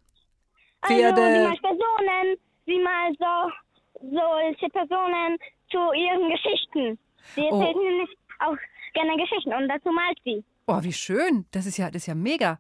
Also, 0.81 0.95
sie 0.95 1.01
Pferde. 1.03 1.45
malt 1.49 1.63
Personen, 1.63 2.37
sie 2.67 2.79
malt 2.81 3.19
so, 3.19 4.09
solche 4.11 4.69
Personen 4.71 5.39
zu 5.71 5.79
ihren 5.93 6.29
Geschichten. 6.31 6.99
Sie 7.35 7.43
Oh. 7.43 7.61
erzählt 7.61 7.77
nämlich 7.77 8.11
auch 8.41 8.57
gerne 8.95 9.17
Geschichten 9.17 9.53
und 9.53 9.69
dazu 9.69 9.91
malt 9.93 10.19
sie. 10.25 10.43
Oh, 10.67 10.83
wie 10.83 10.93
schön. 10.93 11.47
Das 11.53 11.67
ist 11.67 11.77
ja, 11.79 11.87
das 11.91 12.03
ist 12.03 12.07
ja 12.07 12.15
mega. 12.15 12.59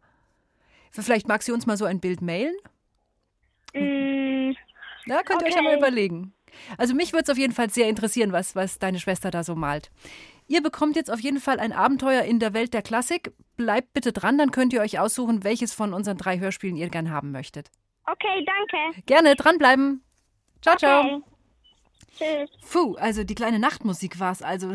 Vielleicht 0.92 1.28
mag 1.28 1.42
sie 1.42 1.52
uns 1.52 1.66
mal 1.66 1.76
so 1.76 1.85
ein 1.85 2.00
Bild 2.00 2.22
mailen? 2.22 2.57
Mm, 3.74 4.52
Ja, 5.07 5.22
könnt 5.22 5.42
ihr 5.42 5.48
euch 5.48 5.54
ja 5.54 5.62
mal 5.62 5.76
überlegen. 5.76 6.33
Also 6.76 6.94
mich 6.94 7.12
würde 7.12 7.24
es 7.24 7.31
auf 7.31 7.38
jeden 7.38 7.52
Fall 7.52 7.70
sehr 7.70 7.88
interessieren, 7.88 8.33
was, 8.33 8.57
was 8.57 8.78
deine 8.78 8.98
Schwester 8.98 9.31
da 9.31 9.42
so 9.44 9.54
malt. 9.54 9.90
Ihr 10.51 10.63
bekommt 10.63 10.97
jetzt 10.97 11.11
auf 11.11 11.21
jeden 11.21 11.41
Fall 11.41 11.61
ein 11.61 11.73
Abenteuer 11.73 12.23
in 12.23 12.39
der 12.41 12.55
Welt 12.55 12.73
der 12.73 12.81
Klassik. 12.81 13.33
Bleibt 13.57 13.93
bitte 13.93 14.15
dran, 14.15 14.39
dann 14.39 14.51
könnt 14.51 14.73
ihr 14.73 14.81
euch 14.81 14.99
aussuchen, 14.99 15.45
welches 15.45 15.75
von 15.75 15.93
unseren 15.93 16.17
drei 16.17 16.39
Hörspielen 16.39 16.77
ihr 16.77 16.89
gern 16.89 17.11
haben 17.11 17.31
möchtet. 17.33 17.71
okay, 18.07 18.45
danke. 18.47 19.03
Gerne 19.05 19.37
dranbleiben. 19.37 20.03
Ciao, 20.63 20.77
ciao. 20.77 21.01
Okay. 21.01 21.23
Tschüss. 22.17 22.51
Puh, 22.73 22.95
also 22.97 23.25
die 23.25 23.35
kleine 23.35 23.59
Nachtmusik 23.59 24.19
war 24.19 24.33
es 24.33 24.43
also. 24.43 24.73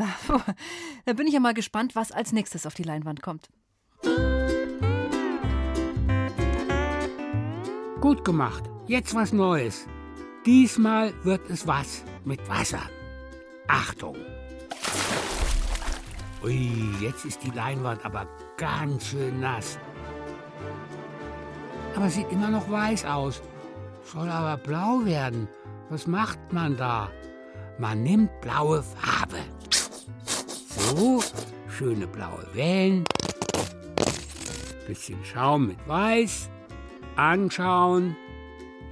Da 1.06 1.14
bin 1.14 1.28
ich 1.28 1.34
ja 1.34 1.40
mal 1.40 1.54
gespannt, 1.56 1.96
was 1.96 2.12
als 2.12 2.32
nächstes 2.32 2.66
auf 2.68 2.76
die 2.76 2.84
Leinwand 2.84 3.22
kommt. 3.22 3.50
Gut 8.00 8.24
gemacht. 8.24 8.64
Jetzt 8.86 9.16
was 9.16 9.34
Neues. 9.34 9.88
Diesmal 10.46 11.14
wird 11.24 11.50
es 11.50 11.66
was 11.66 12.04
mit 12.24 12.48
Wasser. 12.48 12.82
Achtung. 13.68 14.16
Ui, 16.44 16.70
jetzt 17.00 17.24
ist 17.24 17.42
die 17.42 17.52
Leinwand 17.52 18.04
aber 18.06 18.28
ganz 18.58 19.08
schön 19.08 19.40
nass. 19.40 19.80
Aber 21.96 22.10
sieht 22.10 22.30
immer 22.32 22.50
noch 22.50 22.70
weiß 22.70 23.06
aus. 23.06 23.42
Soll 24.04 24.30
aber 24.30 24.58
blau 24.58 25.06
werden. 25.06 25.48
Was 25.90 26.06
macht 26.06 26.40
man 26.52 26.76
da? 26.76 27.10
Man 27.78 28.04
nimmt 28.04 28.30
blaue 28.42 28.84
Farbe. 28.84 29.38
So, 30.68 31.24
schöne 31.70 32.08
blaue 32.08 32.46
Wellen. 32.54 33.06
Bisschen 34.86 35.24
Schaum 35.24 35.68
mit 35.68 35.88
Weiß. 35.88 36.50
Anschauen. 37.16 38.18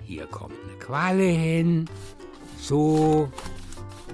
Hier 0.03 0.25
kommt 0.27 0.55
eine 0.63 0.77
Qualle 0.79 1.25
hin. 1.25 1.89
So. 2.57 3.29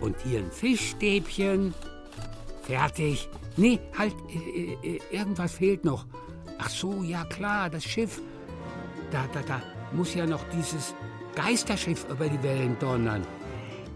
Und 0.01 0.15
hier 0.23 0.39
ein 0.39 0.51
Fischstäbchen. 0.51 1.75
Fertig. 2.67 3.29
Nee, 3.55 3.79
halt, 3.97 4.13
äh, 4.29 4.73
äh, 4.95 4.99
irgendwas 5.09 5.53
fehlt 5.53 5.85
noch. 5.85 6.05
Ach 6.59 6.69
so, 6.69 7.01
ja 7.01 7.23
klar, 7.23 7.69
das 7.69 7.85
Schiff. 7.85 8.21
Da, 9.09 9.25
da, 9.31 9.41
da 9.41 9.61
muss 9.93 10.13
ja 10.13 10.25
noch 10.25 10.43
dieses 10.49 10.93
Geisterschiff 11.33 12.05
über 12.09 12.27
die 12.27 12.43
Wellen 12.43 12.77
donnern. 12.77 13.25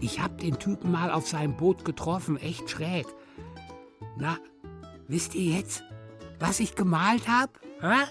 Ich 0.00 0.20
hab 0.20 0.38
den 0.38 0.58
Typen 0.58 0.90
mal 0.90 1.10
auf 1.10 1.28
seinem 1.28 1.54
Boot 1.54 1.84
getroffen, 1.84 2.38
echt 2.38 2.70
schräg. 2.70 3.06
Na, 4.16 4.38
wisst 5.06 5.34
ihr 5.34 5.58
jetzt, 5.58 5.84
was 6.40 6.58
ich 6.58 6.74
gemalt 6.74 7.28
hab? 7.28 7.60
Hä? 7.80 8.06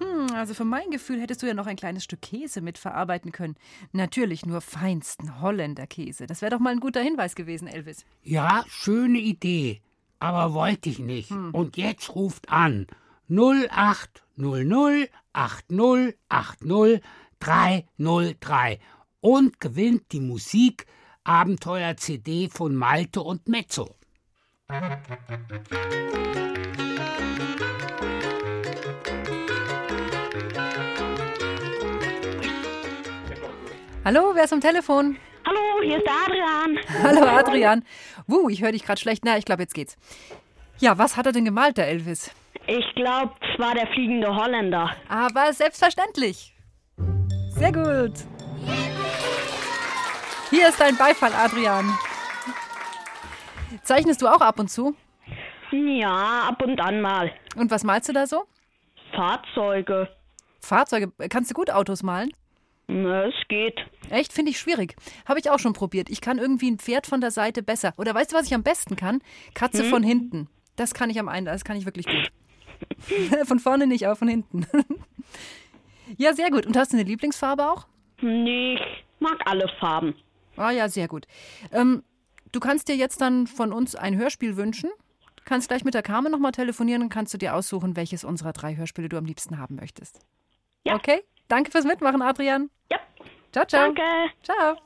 Hm, 0.00 0.34
also 0.34 0.54
für 0.54 0.64
mein 0.64 0.90
Gefühl 0.90 1.20
hättest 1.20 1.42
du 1.42 1.46
ja 1.46 1.54
noch 1.54 1.66
ein 1.66 1.76
kleines 1.76 2.04
Stück 2.04 2.22
Käse 2.22 2.60
mitverarbeiten 2.60 3.32
können. 3.32 3.56
Natürlich 3.92 4.44
nur 4.46 4.60
feinsten 4.60 5.40
Holländerkäse. 5.40 6.26
Das 6.26 6.42
wäre 6.42 6.50
doch 6.50 6.60
mal 6.60 6.70
ein 6.70 6.80
guter 6.80 7.00
Hinweis 7.00 7.34
gewesen, 7.34 7.68
Elvis. 7.68 8.04
Ja, 8.22 8.64
schöne 8.68 9.18
Idee. 9.18 9.80
Aber 10.18 10.54
wollte 10.54 10.88
ich 10.88 10.98
nicht. 10.98 11.30
Und 11.30 11.76
jetzt 11.76 12.14
ruft 12.14 12.48
an 12.50 12.86
0800 13.28 15.10
80 15.32 16.16
80 16.28 17.02
303 17.38 18.80
und 19.20 19.60
gewinnt 19.60 20.12
die 20.12 20.20
Musik 20.20 20.86
Abenteuer 21.24 21.96
CD 21.96 22.48
von 22.48 22.74
Malte 22.74 23.20
und 23.20 23.48
Mezzo. 23.48 23.94
Hallo, 34.06 34.30
wer 34.34 34.44
ist 34.44 34.52
am 34.52 34.60
Telefon? 34.60 35.18
Hallo, 35.44 35.82
hier 35.82 35.96
ist 35.96 36.06
der 36.06 36.14
Adrian. 36.14 36.78
Hallo, 37.02 37.26
Adrian. 37.26 37.84
Wuh, 38.28 38.48
ich 38.48 38.62
höre 38.62 38.70
dich 38.70 38.84
gerade 38.84 39.00
schlecht. 39.00 39.24
Na, 39.24 39.36
ich 39.36 39.44
glaube, 39.44 39.62
jetzt 39.62 39.74
geht's. 39.74 39.96
Ja, 40.78 40.96
was 40.96 41.16
hat 41.16 41.26
er 41.26 41.32
denn 41.32 41.44
gemalt, 41.44 41.76
der 41.76 41.88
Elvis? 41.88 42.30
Ich 42.68 42.84
glaube, 42.94 43.34
es 43.40 43.58
war 43.58 43.74
der 43.74 43.88
fliegende 43.88 44.28
Holländer. 44.28 44.94
Aber 45.08 45.52
selbstverständlich. 45.52 46.54
Sehr 47.48 47.72
gut. 47.72 48.12
Hier 50.50 50.68
ist 50.68 50.80
dein 50.80 50.96
Beifall, 50.96 51.32
Adrian. 51.32 51.92
Zeichnest 53.82 54.22
du 54.22 54.28
auch 54.28 54.40
ab 54.40 54.60
und 54.60 54.68
zu? 54.70 54.94
Ja, 55.72 56.44
ab 56.50 56.62
und 56.62 56.80
an 56.80 57.00
mal. 57.00 57.32
Und 57.56 57.72
was 57.72 57.82
malst 57.82 58.08
du 58.08 58.12
da 58.12 58.28
so? 58.28 58.44
Fahrzeuge. 59.16 60.08
Fahrzeuge. 60.60 61.10
Kannst 61.28 61.50
du 61.50 61.54
gut 61.54 61.72
Autos 61.72 62.04
malen? 62.04 62.30
Na, 62.88 63.26
es 63.26 63.34
geht. 63.48 63.78
Echt? 64.10 64.32
Finde 64.32 64.50
ich 64.52 64.58
schwierig. 64.60 64.94
Habe 65.26 65.40
ich 65.40 65.50
auch 65.50 65.58
schon 65.58 65.72
probiert. 65.72 66.08
Ich 66.08 66.20
kann 66.20 66.38
irgendwie 66.38 66.70
ein 66.70 66.78
Pferd 66.78 67.06
von 67.06 67.20
der 67.20 67.30
Seite 67.32 67.62
besser. 67.62 67.92
Oder 67.96 68.14
weißt 68.14 68.32
du, 68.32 68.36
was 68.36 68.46
ich 68.46 68.54
am 68.54 68.62
besten 68.62 68.94
kann? 68.96 69.20
Katze 69.54 69.82
Hm? 69.82 69.90
von 69.90 70.02
hinten. 70.02 70.48
Das 70.76 70.94
kann 70.94 71.10
ich 71.10 71.18
am 71.18 71.28
einen, 71.28 71.46
das 71.46 71.64
kann 71.64 71.76
ich 71.76 71.84
wirklich 71.84 72.06
gut. 72.06 72.30
von 73.46 73.58
vorne 73.58 73.86
nicht, 73.86 74.06
aber 74.06 74.14
von 74.16 74.28
hinten. 74.28 74.66
ja, 76.16 76.32
sehr 76.34 76.50
gut. 76.50 76.66
Und 76.66 76.76
hast 76.76 76.92
du 76.92 76.96
eine 76.96 77.06
Lieblingsfarbe 77.08 77.70
auch? 77.70 77.86
Nee, 78.20 78.74
ich 78.74 78.80
mag 79.20 79.40
alle 79.46 79.68
Farben. 79.80 80.14
Ah 80.56 80.70
ja, 80.70 80.88
sehr 80.88 81.08
gut. 81.08 81.26
Ähm, 81.72 82.02
du 82.52 82.60
kannst 82.60 82.88
dir 82.88 82.96
jetzt 82.96 83.20
dann 83.20 83.46
von 83.46 83.72
uns 83.72 83.94
ein 83.96 84.16
Hörspiel 84.16 84.56
wünschen. 84.56 84.90
Kannst 85.44 85.68
gleich 85.68 85.84
mit 85.84 85.94
der 85.94 86.02
Carmen 86.02 86.30
nochmal 86.32 86.52
telefonieren 86.52 87.02
und 87.02 87.08
kannst 87.08 87.32
du 87.34 87.38
dir 87.38 87.54
aussuchen, 87.54 87.96
welches 87.96 88.24
unserer 88.24 88.52
drei 88.52 88.76
Hörspiele 88.76 89.08
du 89.08 89.16
am 89.16 89.24
liebsten 89.24 89.58
haben 89.58 89.76
möchtest. 89.76 90.20
Ja. 90.84 90.94
Okay? 90.94 91.22
Danke 91.48 91.70
fürs 91.70 91.84
Mitmachen, 91.84 92.22
Adrian. 92.22 92.70
Ja. 93.56 93.66
Ciao, 93.66 93.66
ciao. 93.66 93.86
Danke. 93.86 94.02
Ciao. 94.42 94.76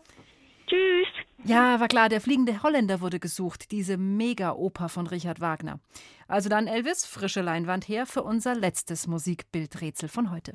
Tschüss. 0.68 1.08
Ja, 1.44 1.80
war 1.80 1.88
klar, 1.88 2.08
der 2.08 2.20
fliegende 2.20 2.62
Holländer 2.62 3.00
wurde 3.00 3.18
gesucht, 3.18 3.72
diese 3.72 3.96
Mega-Oper 3.96 4.88
von 4.88 5.06
Richard 5.08 5.40
Wagner. 5.40 5.80
Also 6.28 6.48
dann, 6.48 6.68
Elvis, 6.68 7.04
frische 7.04 7.40
Leinwand 7.40 7.88
her 7.88 8.06
für 8.06 8.22
unser 8.22 8.54
letztes 8.54 9.06
Musikbildrätsel 9.06 10.08
von 10.08 10.30
heute. 10.30 10.52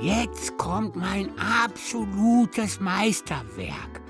Jetzt 0.00 0.58
kommt 0.58 0.94
mein 0.94 1.30
absolutes 1.38 2.80
Meisterwerk. 2.80 4.00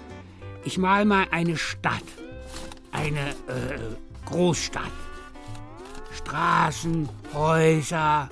Ich 0.64 0.76
mal 0.78 1.04
mal 1.04 1.26
eine 1.30 1.56
Stadt, 1.56 2.04
eine 2.90 3.30
äh, 3.30 3.78
Großstadt. 4.26 4.92
Straßen, 6.12 7.08
Häuser, 7.32 8.28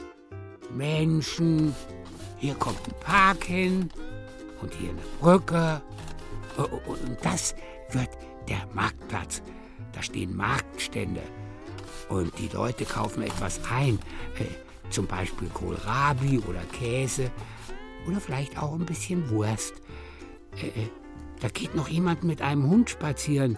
Menschen. 0.74 1.74
Hier 2.38 2.54
kommt 2.54 2.78
ein 2.86 2.94
Park 3.00 3.44
hin 3.44 3.90
und 4.62 4.74
hier 4.74 4.90
eine 4.90 5.02
Brücke. 5.20 5.82
Oh, 6.58 6.62
oh, 6.70 6.80
oh, 6.86 6.92
Und 6.92 7.18
das 7.22 7.54
wird 7.90 8.10
der 8.48 8.66
Marktplatz. 8.72 9.42
Da 9.92 10.02
stehen 10.02 10.36
Marktstände. 10.36 11.22
Und 12.08 12.36
die 12.38 12.48
Leute 12.48 12.84
kaufen 12.84 13.22
etwas 13.22 13.60
ein. 13.70 13.98
Äh, 14.38 14.44
zum 14.90 15.06
Beispiel 15.06 15.48
Kohlrabi 15.48 16.38
oder 16.38 16.62
Käse. 16.72 17.30
Oder 18.06 18.20
vielleicht 18.20 18.58
auch 18.58 18.72
ein 18.72 18.86
bisschen 18.86 19.30
Wurst. 19.30 19.74
Äh, 20.56 20.66
äh, 20.66 20.88
da 21.40 21.48
geht 21.48 21.74
noch 21.74 21.88
jemand 21.88 22.24
mit 22.24 22.42
einem 22.42 22.68
Hund 22.68 22.90
spazieren. 22.90 23.56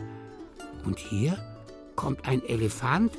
Und 0.85 0.99
hier 0.99 1.39
kommt 1.97 2.27
ein 2.27 2.45
Elefant 2.45 3.13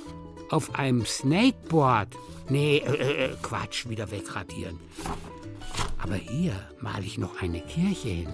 auf 0.54 0.76
einem 0.76 1.04
Snakeboard. 1.06 2.10
Nee, 2.48 2.78
äh, 2.78 3.26
äh, 3.26 3.36
Quatsch, 3.42 3.90
wieder 3.90 4.12
wegradieren. 4.12 4.80
Aber 5.98 6.16
hier 6.16 6.54
male 6.80 7.06
ich 7.06 7.18
noch 7.18 7.42
eine 7.42 7.62
Kirche 7.62 8.10
hin. 8.10 8.30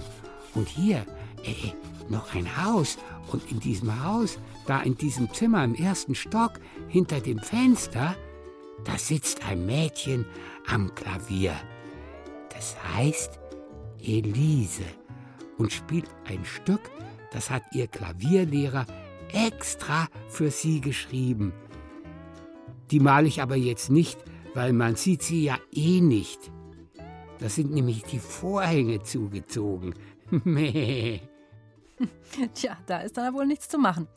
Und 0.54 0.68
hier 0.68 1.06
äh, 1.44 1.52
äh, 1.52 1.74
noch 2.10 2.36
ein 2.36 2.62
Haus. 2.62 2.98
Und 3.32 3.50
in 3.50 3.60
diesem 3.62 4.04
Haus, 4.04 4.38
da 4.68 4.82
in 4.82 4.98
diesem 4.98 5.34
Zimmer 5.34 5.64
im 5.64 5.76
ersten 5.76 6.14
Stock, 6.14 6.60
hinter 6.90 7.22
dem 7.22 7.40
Fenster, 7.40 8.16
da 8.84 8.98
sitzt 8.98 9.46
ein 9.46 9.66
Mädchen 9.66 10.26
am 10.68 10.94
Klavier. 10.96 11.56
Das 12.54 12.76
heißt 12.96 13.40
Elise 14.02 14.84
und 15.58 15.72
spielt 15.72 16.10
ein 16.26 16.44
Stück, 16.44 16.82
das 17.32 17.50
hat 17.50 17.64
ihr 17.72 17.88
Klavierlehrer 17.88 18.86
extra 19.32 20.08
für 20.28 20.52
sie 20.52 20.82
geschrieben. 20.82 21.54
Die 22.92 23.00
male 23.00 23.28
ich 23.28 23.42
aber 23.42 23.56
jetzt 23.56 23.90
nicht, 23.90 24.18
weil 24.54 24.74
man 24.74 24.96
sieht 24.96 25.22
sie 25.24 25.44
ja 25.44 25.58
eh 25.74 26.02
nicht. 26.02 26.52
Da 27.40 27.50
sind 27.50 27.72
nämlich 27.72 28.04
die 28.04 28.20
Vorhänge 28.20 29.02
zugezogen. 29.04 29.94
Tja, 32.54 32.78
da 32.86 33.00
ist 33.00 33.18
dann 33.18 33.34
wohl 33.34 33.46
nichts 33.46 33.68
zu 33.70 33.78
machen. 33.78 34.08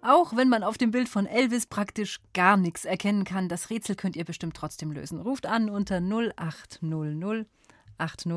Auch 0.00 0.36
wenn 0.36 0.48
man 0.48 0.62
auf 0.62 0.78
dem 0.78 0.92
Bild 0.92 1.08
von 1.08 1.26
Elvis 1.26 1.66
praktisch 1.66 2.20
gar 2.32 2.56
nichts 2.56 2.84
erkennen 2.84 3.24
kann, 3.24 3.48
das 3.48 3.70
Rätsel 3.70 3.96
könnt 3.96 4.16
ihr 4.16 4.24
bestimmt 4.24 4.56
trotzdem 4.56 4.92
lösen. 4.92 5.20
Ruft 5.20 5.46
an 5.46 5.68
unter 5.68 6.00
0800 6.00 7.46
80 7.98 8.32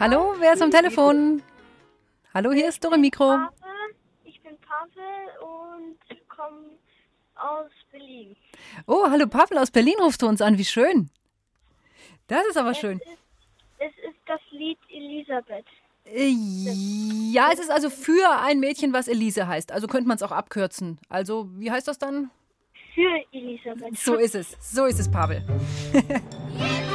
Hallo, 0.00 0.34
wer 0.38 0.54
ist 0.54 0.62
am 0.62 0.70
Telefon? 0.70 1.42
Hallo, 2.32 2.52
hier 2.52 2.68
ist 2.68 2.82
Dore 2.82 2.96
Mikro. 2.96 3.36
Ich 4.24 4.40
bin 4.42 4.56
Pavel 4.58 5.02
und 5.42 6.28
komme 6.28 6.70
aus 7.36 7.70
Berlin. 7.92 8.34
Oh, 8.86 9.10
hallo 9.10 9.26
Pavel 9.26 9.58
aus 9.58 9.70
Berlin 9.70 9.96
rufst 10.00 10.22
du 10.22 10.26
uns 10.26 10.40
an, 10.40 10.56
wie 10.56 10.64
schön. 10.64 11.10
Das 12.28 12.46
ist 12.46 12.56
aber 12.56 12.72
schön. 12.72 12.98
Es 13.78 13.92
ist 14.08 14.16
das 14.26 14.40
Lied 14.52 14.78
Elisabeth. 14.88 15.66
Äh, 16.06 16.30
Ja, 17.32 17.50
es 17.52 17.58
ist 17.58 17.70
also 17.70 17.90
für 17.90 18.40
ein 18.40 18.58
Mädchen, 18.58 18.94
was 18.94 19.06
Elise 19.06 19.48
heißt. 19.48 19.70
Also 19.70 19.86
könnte 19.86 20.08
man 20.08 20.16
es 20.16 20.22
auch 20.22 20.32
abkürzen. 20.32 20.98
Also, 21.10 21.50
wie 21.58 21.70
heißt 21.70 21.88
das 21.88 21.98
dann? 21.98 22.30
Für 22.94 23.20
Elisabeth. 23.32 23.98
So 23.98 24.14
ist 24.14 24.34
es. 24.34 24.56
So 24.60 24.86
ist 24.86 24.98
es, 24.98 25.10
Pavel. 25.10 25.42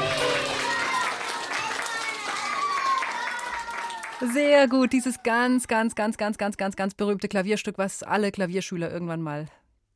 Sehr 4.21 4.67
gut, 4.69 4.93
dieses 4.93 5.21
ganz, 5.23 5.67
ganz, 5.67 5.93
ganz, 5.95 6.17
ganz, 6.17 6.37
ganz, 6.37 6.57
ganz, 6.57 6.75
ganz 6.75 6.93
berühmte 6.93 7.27
Klavierstück, 7.27 7.77
was 7.77 8.01
alle 8.01 8.31
Klavierschüler 8.31 8.91
irgendwann 8.91 9.21
mal 9.21 9.47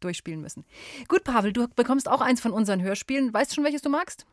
durchspielen 0.02 0.42
müssen. 0.42 0.66
Gut, 1.08 1.24
Pavel, 1.24 1.54
du 1.54 1.68
bekommst 1.70 2.10
auch 2.10 2.22
eins 2.22 2.42
von 2.42 2.52
unseren 2.52 2.82
Hörspielen. 2.82 3.34
Weißt 3.34 3.52
du 3.52 3.56
schon, 3.56 3.64
welches 3.64 3.82
du 3.82 3.90
magst? 3.90 4.26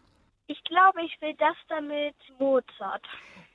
Ich 0.49 0.63
glaube, 0.65 1.03
ich 1.05 1.21
will 1.21 1.35
das 1.39 1.57
damit 1.69 2.15
Mozart. 2.39 3.05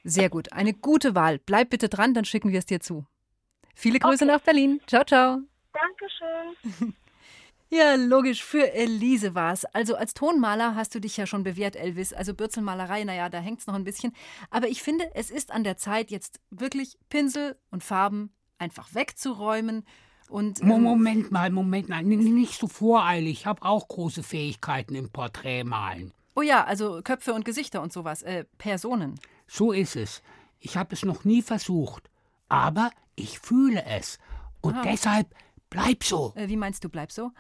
Sehr 0.04 0.30
gut, 0.30 0.52
eine 0.52 0.74
gute 0.74 1.15
Wahl. 1.15 1.39
Bleib 1.39 1.70
bitte 1.70 1.89
dran, 1.89 2.13
dann 2.13 2.26
schicken 2.26 2.52
wir 2.52 2.60
es 2.60 2.65
dir 2.65 2.80
zu. 2.80 3.06
Viele 3.76 4.00
Grüße 4.00 4.26
nach 4.26 4.41
Berlin. 4.41 4.82
Ciao, 4.88 5.04
ciao. 5.04 5.39
Dankeschön. 5.74 6.96
Ja, 7.74 7.96
logisch, 7.96 8.44
für 8.44 8.74
Elise 8.74 9.34
war's. 9.34 9.64
Also 9.64 9.96
als 9.96 10.14
Tonmaler 10.14 10.76
hast 10.76 10.94
du 10.94 11.00
dich 11.00 11.16
ja 11.16 11.26
schon 11.26 11.44
bewährt, 11.44 11.78
Elvis. 11.78 12.12
Also 12.12 12.34
Bürzelmalerei, 12.34 13.06
naja, 13.06 13.30
da 13.30 13.40
hängt's 13.40 13.66
noch 13.66 13.76
ein 13.76 13.86
bisschen. 13.86 14.14
Aber 14.50 14.68
ich 14.68 14.84
finde, 14.84 15.10
es 15.16 15.32
ist 15.32 15.52
an 15.52 15.64
der 15.64 15.78
Zeit, 15.78 16.12
jetzt 16.12 16.42
wirklich 16.50 16.98
Pinsel 17.08 17.56
und 17.70 17.82
Farben 17.82 18.34
einfach 18.58 18.94
wegzuräumen 18.94 19.86
und. 20.30 20.62
Ähm, 20.62 20.68
Moment 20.82 21.32
mal, 21.32 21.50
Moment 21.50 21.88
mal. 21.88 22.04
Nicht 22.04 22.60
so 22.60 22.68
voreilig. 22.68 23.40
Ich 23.40 23.46
habe 23.46 23.64
auch 23.64 23.88
große 23.88 24.22
Fähigkeiten 24.22 24.94
im 24.96 25.10
Porträtmalen. 25.10 26.14
Oh 26.36 26.42
ja, 26.42 26.66
also 26.66 27.02
Köpfe 27.02 27.34
und 27.34 27.46
Gesichter 27.46 27.82
und 27.82 27.94
sowas. 27.94 28.22
Äh, 28.22 28.44
Personen. 28.58 29.18
So 29.48 29.72
ist 29.72 29.96
es. 29.96 30.22
Ich 30.60 30.76
habe 30.76 30.94
es 30.94 31.04
noch 31.04 31.24
nie 31.24 31.42
versucht. 31.42 32.10
Aber 32.50 32.92
ich 33.16 33.40
fühle 33.40 33.86
es. 33.86 34.20
Und 34.60 34.76
Ah. 34.76 34.82
deshalb 34.84 35.34
bleib 35.70 36.04
so. 36.04 36.34
Äh, 36.36 36.50
wie 36.50 36.58
meinst 36.58 36.84
du, 36.84 36.90
bleib 36.90 37.12
so? 37.14 37.32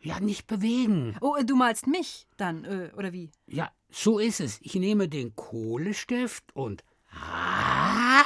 Ja, 0.00 0.20
nicht 0.20 0.46
bewegen. 0.46 1.16
Oh, 1.20 1.34
äh, 1.36 1.44
du 1.44 1.56
malst 1.56 1.86
mich 1.86 2.26
dann, 2.36 2.64
äh, 2.64 2.90
oder 2.96 3.12
wie? 3.12 3.30
Ja, 3.46 3.70
so 3.90 4.18
ist 4.18 4.40
es. 4.40 4.58
Ich 4.62 4.74
nehme 4.74 5.08
den 5.08 5.34
Kohlestift 5.34 6.44
und 6.54 6.84
ah, 7.12 8.22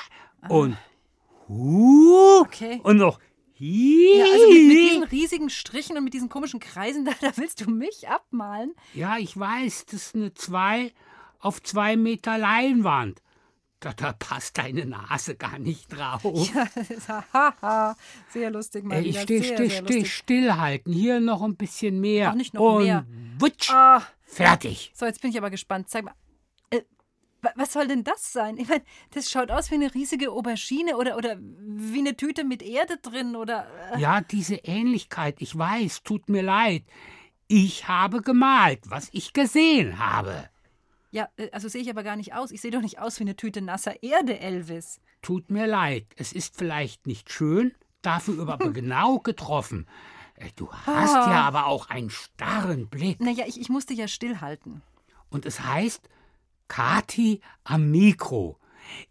und 0.48 0.76
hu 1.48 2.40
Okay. 2.40 2.80
und 2.82 2.96
noch 2.98 3.20
hi. 3.58 4.18
Ja, 4.18 4.24
also 4.32 4.48
mit, 4.50 4.66
mit 4.66 4.76
diesen 4.78 5.02
riesigen 5.04 5.50
Strichen 5.50 5.96
und 5.96 6.04
mit 6.04 6.14
diesen 6.14 6.28
komischen 6.28 6.60
Kreisen, 6.60 7.04
da, 7.06 7.12
da 7.20 7.36
willst 7.36 7.60
du 7.60 7.70
mich 7.70 8.08
abmalen? 8.08 8.74
Ja, 8.94 9.16
ich 9.18 9.38
weiß, 9.38 9.86
das 9.86 10.06
ist 10.08 10.14
eine 10.14 10.34
zwei 10.34 10.92
auf 11.38 11.62
zwei 11.62 11.96
Meter 11.96 12.38
Leinwand. 12.38 13.22
Da, 13.84 13.92
da 13.92 14.12
passt 14.12 14.58
deine 14.58 14.86
Nase 14.86 15.34
gar 15.34 15.58
nicht 15.58 15.88
drauf. 15.92 16.22
Ja, 17.08 17.24
haha, 17.32 17.96
sehr 18.30 18.50
lustig 18.50 18.84
mal 18.84 19.02
wieder. 19.02 19.20
still, 19.20 19.42
sehr, 19.42 19.54
still, 19.56 19.70
still, 19.70 20.06
stillhalten. 20.06 20.92
Hier 20.92 21.18
noch 21.18 21.42
ein 21.42 21.56
bisschen 21.56 22.00
mehr. 22.00 22.30
Ach, 22.30 22.34
nicht 22.34 22.54
noch 22.54 22.76
und 22.76 22.84
mehr. 22.84 23.04
Wutsch, 23.38 23.70
Ah, 23.72 24.02
fertig. 24.24 24.92
so, 24.94 25.04
jetzt 25.04 25.20
bin 25.20 25.30
ich 25.32 25.36
aber 25.38 25.50
gespannt. 25.50 25.88
Zeig 25.88 26.04
mal. 26.04 26.14
Äh, 26.70 26.82
wa- 27.40 27.52
was 27.56 27.72
soll 27.72 27.88
denn 27.88 28.04
das 28.04 28.32
sein? 28.32 28.56
Ich 28.56 28.68
meine, 28.68 28.84
das 29.14 29.28
schaut 29.30 29.50
aus 29.50 29.70
wie 29.72 29.74
eine 29.74 29.92
riesige 29.92 30.30
Aubergine 30.30 30.96
oder, 30.96 31.16
oder 31.16 31.36
wie 31.40 31.98
eine 31.98 32.16
Tüte 32.16 32.44
mit 32.44 32.62
Erde 32.62 32.98
drin 32.98 33.34
oder. 33.34 33.66
Äh, 33.94 34.00
Ja, 34.00 34.20
diese 34.20 34.54
Ähnlichkeit, 34.56 35.36
ich 35.40 35.58
weiß, 35.58 36.04
tut 36.04 36.28
mir 36.28 36.42
leid. 36.42 36.84
Ich 37.48 37.88
habe 37.88 38.22
gemalt, 38.22 38.80
was 38.84 39.08
ich 39.12 39.32
gesehen 39.32 39.98
habe. 39.98 40.48
Ja, 41.12 41.28
äh, 41.36 41.48
also 41.52 41.68
sehe 41.68 41.80
ich 41.82 41.88
aber 41.90 42.02
gar 42.02 42.16
nicht 42.16 42.34
aus. 42.34 42.50
Ich 42.50 42.60
sehe 42.60 42.70
doch 42.72 42.80
nicht 42.80 42.98
aus 42.98 43.18
wie 43.20 43.24
eine 43.24 43.36
Tüte 43.36 43.62
nasser 43.62 44.02
Erde, 44.02 44.40
Elvis. 44.40 45.00
Tut 45.22 45.50
mir 45.50 45.66
leid, 45.68 46.06
es 46.16 46.32
ist 46.32 46.56
vielleicht 46.56 47.06
nicht 47.06 47.30
schön, 47.30 47.72
dafür 48.02 48.48
aber 48.48 48.58
genau 48.72 49.20
getroffen. 49.20 49.86
Äh, 50.34 50.48
Du 50.56 50.72
hast 50.72 51.14
Ah. 51.14 51.30
ja 51.30 51.42
aber 51.42 51.66
auch 51.66 51.88
einen 51.90 52.10
starren 52.10 52.88
Blick. 52.88 53.20
Naja, 53.20 53.44
ich, 53.46 53.60
ich 53.60 53.68
musste 53.68 53.94
ja 53.94 54.08
stillhalten. 54.08 54.82
Und 55.30 55.46
es 55.46 55.60
heißt 55.60 56.08
Kati 56.68 57.40
am 57.64 57.90
Mikro. 57.90 58.58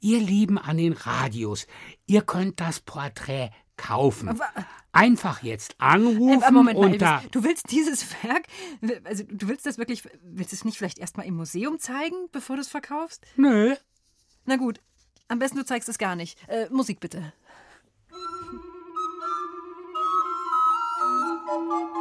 Ihr 0.02 0.20
Lieben 0.20 0.58
an 0.58 0.78
den 0.78 0.92
Radios, 0.94 1.66
ihr 2.06 2.22
könnt 2.24 2.60
das 2.60 2.82
Porträt 2.82 3.52
kaufen. 3.82 4.30
Aber- 4.30 4.50
Einfach 4.94 5.42
jetzt 5.42 5.76
anrufen 5.80 6.42
Äh, 6.44 6.52
Moment 6.52 6.78
mal, 6.78 6.94
Elvis, 6.94 7.32
du 7.32 7.44
willst 7.46 7.72
dieses 7.72 8.06
Werk, 8.24 8.44
also 9.06 9.24
du 9.30 9.48
willst 9.48 9.66
das 9.66 9.78
wirklich, 9.78 10.04
willst 10.22 10.52
du 10.52 10.56
es 10.58 10.66
nicht 10.66 10.78
vielleicht 10.78 11.00
erstmal 11.00 11.26
im 11.26 11.36
Museum 11.38 11.80
zeigen, 11.80 12.16
bevor 12.34 12.58
du 12.58 12.62
es 12.62 12.68
verkaufst? 12.68 13.26
Nö, 13.38 13.76
Na 14.46 14.58
gut, 14.58 14.82
am 15.30 15.40
besten 15.40 15.58
du 15.60 15.66
zeigst 15.66 15.88
es 15.88 15.98
gar 15.98 16.16
nicht. 16.18 16.38
Äh, 16.50 16.68
Musik 16.72 17.00
bitte. 17.00 17.32
Dore 21.48 22.01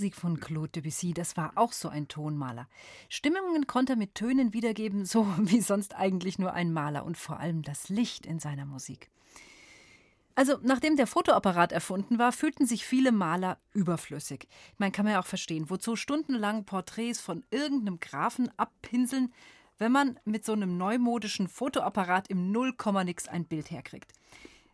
Musik 0.00 0.16
von 0.16 0.40
Claude 0.40 0.70
Debussy, 0.70 1.12
das 1.12 1.36
war 1.36 1.52
auch 1.56 1.72
so 1.72 1.90
ein 1.90 2.08
Tonmaler. 2.08 2.68
Stimmungen 3.10 3.66
konnte 3.66 3.92
er 3.92 3.96
mit 3.96 4.14
Tönen 4.14 4.54
wiedergeben, 4.54 5.04
so 5.04 5.26
wie 5.38 5.60
sonst 5.60 5.94
eigentlich 5.94 6.38
nur 6.38 6.54
ein 6.54 6.72
Maler 6.72 7.04
und 7.04 7.18
vor 7.18 7.38
allem 7.38 7.60
das 7.60 7.90
Licht 7.90 8.24
in 8.24 8.38
seiner 8.38 8.64
Musik. 8.64 9.10
Also, 10.34 10.56
nachdem 10.62 10.96
der 10.96 11.06
Fotoapparat 11.06 11.70
erfunden 11.70 12.18
war, 12.18 12.32
fühlten 12.32 12.64
sich 12.64 12.86
viele 12.86 13.12
Maler 13.12 13.58
überflüssig. 13.74 14.48
Man 14.78 14.90
kann 14.90 15.06
ja 15.06 15.20
auch 15.20 15.26
verstehen, 15.26 15.68
wozu 15.68 15.96
stundenlang 15.96 16.64
Porträts 16.64 17.20
von 17.20 17.44
irgendeinem 17.50 18.00
Grafen 18.00 18.50
abpinseln, 18.56 19.34
wenn 19.76 19.92
man 19.92 20.18
mit 20.24 20.46
so 20.46 20.54
einem 20.54 20.78
neumodischen 20.78 21.46
Fotoapparat 21.46 22.28
im 22.28 22.52
Nullkomma-Nix 22.52 23.28
ein 23.28 23.44
Bild 23.44 23.70
herkriegt. 23.70 24.14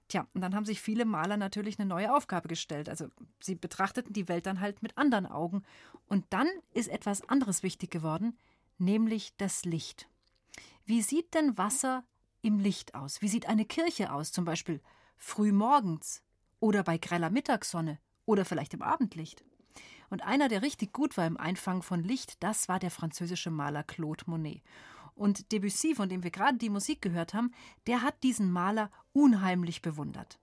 Tja, 0.08 0.26
und 0.34 0.40
dann 0.40 0.54
haben 0.54 0.64
sich 0.64 0.80
viele 0.80 1.04
Maler 1.04 1.36
natürlich 1.36 1.78
eine 1.78 1.88
neue 1.88 2.14
Aufgabe 2.14 2.48
gestellt. 2.48 2.88
Also 2.88 3.08
sie 3.40 3.56
betrachteten 3.56 4.12
die 4.12 4.28
Welt 4.28 4.46
dann 4.46 4.60
halt 4.60 4.82
mit 4.82 4.96
anderen 4.96 5.26
Augen. 5.26 5.64
Und 6.06 6.24
dann 6.30 6.48
ist 6.72 6.88
etwas 6.88 7.28
anderes 7.28 7.62
wichtig 7.62 7.90
geworden, 7.90 8.38
nämlich 8.78 9.36
das 9.36 9.64
Licht. 9.64 10.08
Wie 10.84 11.02
sieht 11.02 11.34
denn 11.34 11.58
Wasser 11.58 12.04
im 12.42 12.60
Licht 12.60 12.94
aus? 12.94 13.20
Wie 13.20 13.28
sieht 13.28 13.48
eine 13.48 13.64
Kirche 13.64 14.12
aus, 14.12 14.30
zum 14.30 14.44
Beispiel 14.44 14.80
früh 15.16 15.50
morgens 15.50 16.22
oder 16.60 16.84
bei 16.84 16.98
greller 16.98 17.30
Mittagssonne 17.30 17.98
oder 18.24 18.44
vielleicht 18.44 18.74
im 18.74 18.82
Abendlicht? 18.82 19.44
Und 20.08 20.22
einer, 20.22 20.46
der 20.46 20.62
richtig 20.62 20.92
gut 20.92 21.16
war 21.16 21.26
im 21.26 21.36
Einfangen 21.36 21.82
von 21.82 22.04
Licht, 22.04 22.40
das 22.44 22.68
war 22.68 22.78
der 22.78 22.92
französische 22.92 23.50
Maler 23.50 23.82
Claude 23.82 24.22
Monet. 24.26 24.62
Und 25.16 25.50
Debussy, 25.50 25.94
von 25.94 26.08
dem 26.08 26.22
wir 26.22 26.30
gerade 26.30 26.58
die 26.58 26.70
Musik 26.70 27.00
gehört 27.02 27.34
haben, 27.34 27.52
der 27.86 28.02
hat 28.02 28.22
diesen 28.22 28.52
Maler 28.52 28.90
unheimlich 29.12 29.82
bewundert. 29.82 30.38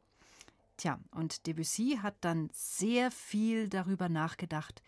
Tja, 0.78 0.99
und 1.11 1.45
Debussy 1.45 1.99
hat 2.01 2.15
dann 2.21 2.49
sehr 2.51 3.11
viel 3.11 3.69
darüber 3.69 4.09
nachgedacht, 4.09 4.82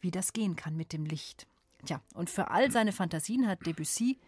wie 0.00 0.10
das 0.10 0.32
gehen 0.32 0.56
kann 0.56 0.76
mit 0.76 0.92
dem 0.92 1.04
Licht. 1.04 1.46
Tja, 1.86 2.02
und 2.14 2.28
für 2.28 2.50
all 2.50 2.72
seine 2.72 2.92
Fantasien 2.92 3.46
hat 3.46 3.64
Debussy 3.64 4.18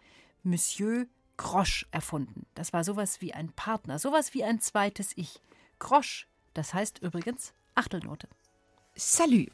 Monsieur 0.43 1.05
Grosch 1.35 1.85
erfunden. 1.91 2.45
Das 2.55 2.71
war 2.71 2.83
sowas 2.83 3.19
wie 3.19 3.33
ein 3.33 3.51
Partner, 3.51 3.99
sowas 3.99 4.33
wie 4.33 4.43
ein 4.43 4.59
zweites 4.61 5.11
Ich. 5.17 5.41
Grosch, 5.79 6.27
das 6.53 6.73
heißt 6.73 6.99
übrigens 6.99 7.53
Achtelnote. 7.75 8.29
Salü. 8.95 9.47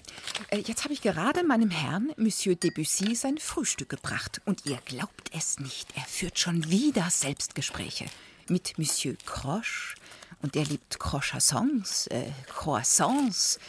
Äh, 0.50 0.60
jetzt 0.60 0.84
habe 0.84 0.94
ich 0.94 1.02
gerade 1.02 1.44
meinem 1.44 1.70
Herrn, 1.70 2.12
Monsieur 2.18 2.56
Debussy, 2.56 3.16
sein 3.16 3.38
Frühstück 3.38 3.90
gebracht. 3.90 4.42
Und 4.46 4.66
ihr 4.66 4.78
glaubt 4.86 5.30
es 5.32 5.60
nicht, 5.60 5.88
er 5.96 6.04
führt 6.04 6.40
schon 6.40 6.70
wieder 6.70 7.10
Selbstgespräche. 7.10 8.06
Mit 8.50 8.78
Monsieur 8.78 9.16
Croche. 9.26 9.96
Und 10.42 10.56
der 10.56 10.66
liebt 10.66 11.00
Croissants, 11.00 12.08
äh, 12.08 12.32
Croissants. 12.48 13.60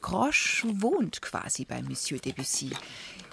Croche 0.00 0.64
wohnt 0.80 1.20
quasi 1.22 1.64
bei 1.64 1.82
Monsieur 1.82 2.18
Debussy. 2.18 2.70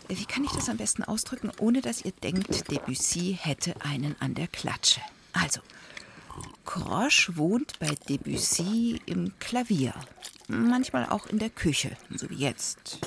Äh, 0.08 0.18
wie 0.18 0.26
kann 0.26 0.44
ich 0.44 0.52
das 0.52 0.70
am 0.70 0.78
besten 0.78 1.04
ausdrücken, 1.04 1.52
ohne 1.60 1.82
dass 1.82 2.04
ihr 2.04 2.12
denkt, 2.12 2.72
Debussy 2.72 3.38
hätte 3.40 3.82
einen 3.82 4.16
an 4.20 4.34
der 4.34 4.48
Klatsche? 4.48 5.02
Also, 5.34 5.62
Croche 6.66 7.36
wohnt 7.38 7.80
bei 7.80 7.96
Debussy 8.08 9.02
im 9.06 9.34
Klavier 9.40 9.94
manchmal 10.52 11.08
auch 11.10 11.26
in 11.28 11.40
der 11.40 11.50
Küche, 11.50 11.96
so 12.14 12.30
wie 12.30 12.36
jetzt. 12.36 13.00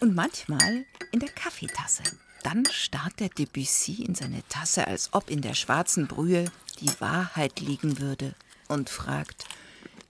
Und 0.00 0.14
manchmal 0.14 0.84
in 1.12 1.20
der 1.20 1.28
Kaffeetasse. 1.28 2.02
Dann 2.42 2.64
starrt 2.66 3.20
der 3.20 3.28
Debussy 3.28 4.02
in 4.02 4.14
seine 4.14 4.42
Tasse, 4.48 4.86
als 4.86 5.10
ob 5.12 5.30
in 5.30 5.42
der 5.42 5.54
schwarzen 5.54 6.08
Brühe 6.08 6.46
die 6.80 6.90
Wahrheit 7.00 7.60
liegen 7.60 8.00
würde, 8.00 8.34
und 8.68 8.90
fragt: 8.90 9.44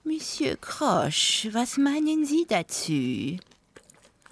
Monsieur 0.03 0.55
Croche, 0.55 1.53
was 1.53 1.77
meinen 1.77 2.25
Sie 2.25 2.45
dazu? 2.47 3.37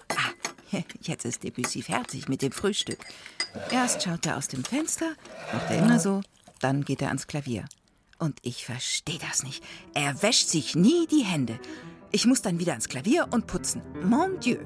Ah, 0.08 0.78
jetzt 1.02 1.24
ist 1.24 1.44
Debussy 1.44 1.82
fertig 1.82 2.28
mit 2.28 2.42
dem 2.42 2.52
Frühstück. 2.52 2.98
Erst 3.70 4.02
schaut 4.02 4.26
er 4.26 4.36
aus 4.36 4.48
dem 4.48 4.64
Fenster, 4.64 5.14
macht 5.52 5.70
er 5.70 5.78
immer 5.78 6.00
so, 6.00 6.22
dann 6.60 6.84
geht 6.84 7.02
er 7.02 7.08
ans 7.08 7.26
Klavier. 7.26 7.66
Und 8.22 8.38
ich 8.42 8.64
verstehe 8.64 9.18
das 9.18 9.42
nicht. 9.42 9.64
Er 9.94 10.22
wäscht 10.22 10.48
sich 10.48 10.76
nie 10.76 11.08
die 11.08 11.24
Hände. 11.24 11.58
Ich 12.12 12.24
muss 12.24 12.40
dann 12.40 12.60
wieder 12.60 12.70
ans 12.70 12.88
Klavier 12.88 13.26
und 13.32 13.48
putzen. 13.48 13.82
Mon 14.04 14.38
Dieu. 14.38 14.58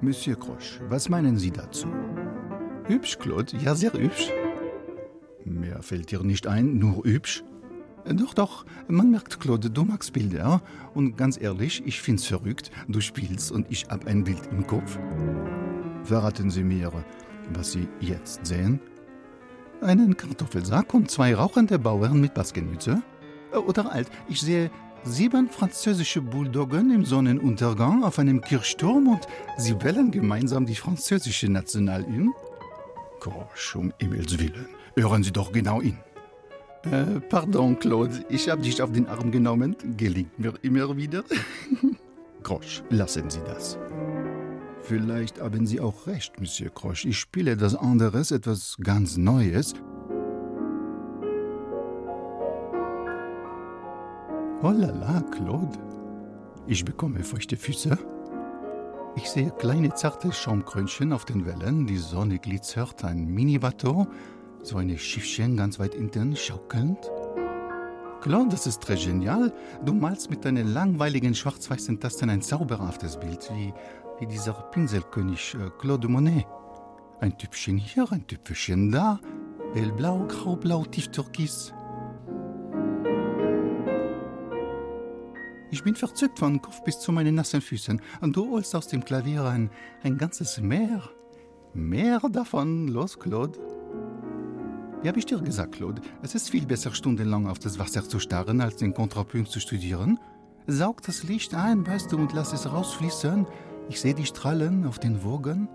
Monsieur 0.00 0.36
Croche, 0.36 0.80
was 0.88 1.08
meinen 1.08 1.38
Sie 1.38 1.52
dazu? 1.52 1.86
Hübsch, 2.88 3.20
Claude, 3.20 3.56
ja, 3.58 3.76
sehr 3.76 3.92
hübsch. 3.92 4.32
Mehr 5.44 5.80
fällt 5.84 6.10
dir 6.10 6.24
nicht 6.24 6.48
ein, 6.48 6.80
nur 6.80 7.04
hübsch? 7.04 7.44
Doch, 8.04 8.34
doch, 8.34 8.66
man 8.88 9.12
merkt, 9.12 9.38
Claude, 9.38 9.70
du 9.70 9.84
magst 9.84 10.12
Bilder. 10.12 10.60
Und 10.92 11.16
ganz 11.16 11.40
ehrlich, 11.40 11.84
ich 11.86 12.02
find's 12.02 12.26
verrückt. 12.26 12.72
Du 12.88 13.00
spielst 13.00 13.52
und 13.52 13.70
ich 13.70 13.84
hab 13.84 14.08
ein 14.08 14.24
Bild 14.24 14.44
im 14.50 14.66
Kopf. 14.66 14.98
Verraten 16.02 16.50
Sie 16.50 16.64
mir, 16.64 16.90
was 17.52 17.70
Sie 17.70 17.86
jetzt 18.00 18.44
sehen? 18.44 18.80
Einen 19.82 20.16
Kartoffelsack 20.16 20.94
und 20.94 21.10
zwei 21.10 21.34
rauchende 21.34 21.78
Bauern 21.78 22.20
mit 22.20 22.34
Baskenmütze? 22.34 23.02
Oder 23.66 23.92
alt, 23.92 24.08
ich 24.28 24.40
sehe 24.40 24.70
Sieben 25.04 25.48
französische 25.50 26.20
Bulldoggen 26.20 26.94
im 26.94 27.04
Sonnenuntergang 27.04 28.04
auf 28.04 28.20
einem 28.20 28.40
Kirchturm 28.40 29.08
und 29.08 29.26
sie 29.58 29.74
wählen 29.82 30.12
gemeinsam 30.12 30.64
die 30.64 30.76
französische 30.76 31.50
Nationalhymne? 31.50 32.30
Gosh, 33.18 33.74
um 33.74 33.92
Himmels 33.98 34.38
Willen, 34.38 34.68
hören 34.96 35.24
Sie 35.24 35.32
doch 35.32 35.50
genau 35.50 35.82
hin. 35.82 35.98
Äh, 36.84 37.20
pardon, 37.28 37.78
Claude, 37.80 38.24
ich 38.28 38.48
habe 38.48 38.62
dich 38.62 38.80
auf 38.80 38.92
den 38.92 39.08
Arm 39.08 39.32
genommen. 39.32 39.76
Gelingt 39.96 40.38
mir 40.38 40.54
immer 40.62 40.96
wieder. 40.96 41.24
Grosch, 42.44 42.82
lassen 42.90 43.28
Sie 43.28 43.40
das. 43.44 43.78
Vielleicht 44.82 45.40
haben 45.40 45.64
Sie 45.64 45.80
auch 45.80 46.06
recht, 46.08 46.40
Monsieur 46.40 46.70
Grosch. 46.70 47.04
Ich 47.04 47.18
spiele 47.18 47.52
etwas 47.52 47.76
anderes, 47.76 48.32
etwas 48.32 48.76
ganz 48.82 49.16
Neues. 49.16 49.74
Oh 54.60 54.70
la 54.70 54.90
la, 54.90 55.22
Claude. 55.30 55.78
Ich 56.66 56.84
bekomme 56.84 57.22
feuchte 57.22 57.56
Füße. 57.56 57.96
Ich 59.14 59.30
sehe 59.30 59.50
kleine 59.50 59.94
zarte 59.94 60.32
Schaumkrönchen 60.32 61.12
auf 61.12 61.24
den 61.24 61.46
Wellen, 61.46 61.86
die 61.86 61.98
Sonne 61.98 62.38
glitzert, 62.38 63.04
ein 63.04 63.26
Mini-Bateau, 63.26 64.06
so 64.62 64.78
ein 64.78 64.96
Schiffchen 64.98 65.56
ganz 65.56 65.78
weit 65.78 65.94
hinten 65.94 66.34
schaukelnd. 66.34 67.10
Claude, 68.22 68.50
das 68.50 68.68
ist 68.68 68.84
très 68.84 68.96
genial. 68.96 69.52
Du 69.84 69.92
malst 69.92 70.30
mit 70.30 70.44
deinen 70.44 70.72
langweiligen 70.72 71.34
schwarz-weißen 71.34 71.98
Tasten 71.98 72.30
ein 72.30 72.40
zauberhaftes 72.40 73.16
Bild, 73.18 73.50
wie, 73.52 73.74
wie 74.22 74.26
dieser 74.28 74.52
Pinselkönig 74.52 75.56
äh, 75.56 75.68
Claude 75.80 76.06
Monet. 76.06 76.46
Ein 77.20 77.36
Typchen 77.36 77.76
hier, 77.76 78.06
ein 78.12 78.24
Tüpfelchen 78.24 78.92
da, 78.92 79.18
hellblau, 79.74 80.28
graublau, 80.28 80.84
tieftürkis. 80.84 81.74
Ich 85.72 85.82
bin 85.82 85.96
verzückt 85.96 86.38
von 86.38 86.62
Kopf 86.62 86.84
bis 86.84 87.00
zu 87.00 87.10
meinen 87.10 87.34
nassen 87.34 87.60
Füßen. 87.60 88.00
Und 88.20 88.36
du 88.36 88.48
holst 88.48 88.76
aus 88.76 88.86
dem 88.86 89.04
Klavier 89.04 89.42
ein, 89.44 89.70
ein 90.04 90.18
ganzes 90.18 90.60
Meer. 90.60 91.02
Mehr 91.74 92.20
davon, 92.30 92.86
los, 92.86 93.18
Claude. 93.18 93.58
Wie 95.02 95.08
habe 95.08 95.18
ich 95.18 95.26
dir 95.26 95.40
gesagt, 95.40 95.72
Claude? 95.72 96.00
Es 96.22 96.36
ist 96.36 96.48
viel 96.48 96.66
besser, 96.66 96.94
stundenlang 96.94 97.48
auf 97.48 97.58
das 97.58 97.76
Wasser 97.76 98.08
zu 98.08 98.20
starren, 98.20 98.60
als 98.60 98.76
den 98.76 98.94
Kontrapunkt 98.94 99.50
zu 99.50 99.58
studieren. 99.58 100.20
Saug 100.68 101.02
das 101.02 101.24
Licht 101.24 101.56
ein, 101.56 101.84
weißt 101.84 102.12
du, 102.12 102.18
und 102.18 102.32
lass 102.34 102.52
es 102.52 102.70
rausfließen. 102.70 103.48
Ich 103.88 104.00
sehe 104.00 104.14
die 104.14 104.26
Strahlen 104.26 104.86
auf 104.86 104.98
den 104.98 105.22
Wogen. 105.22 105.68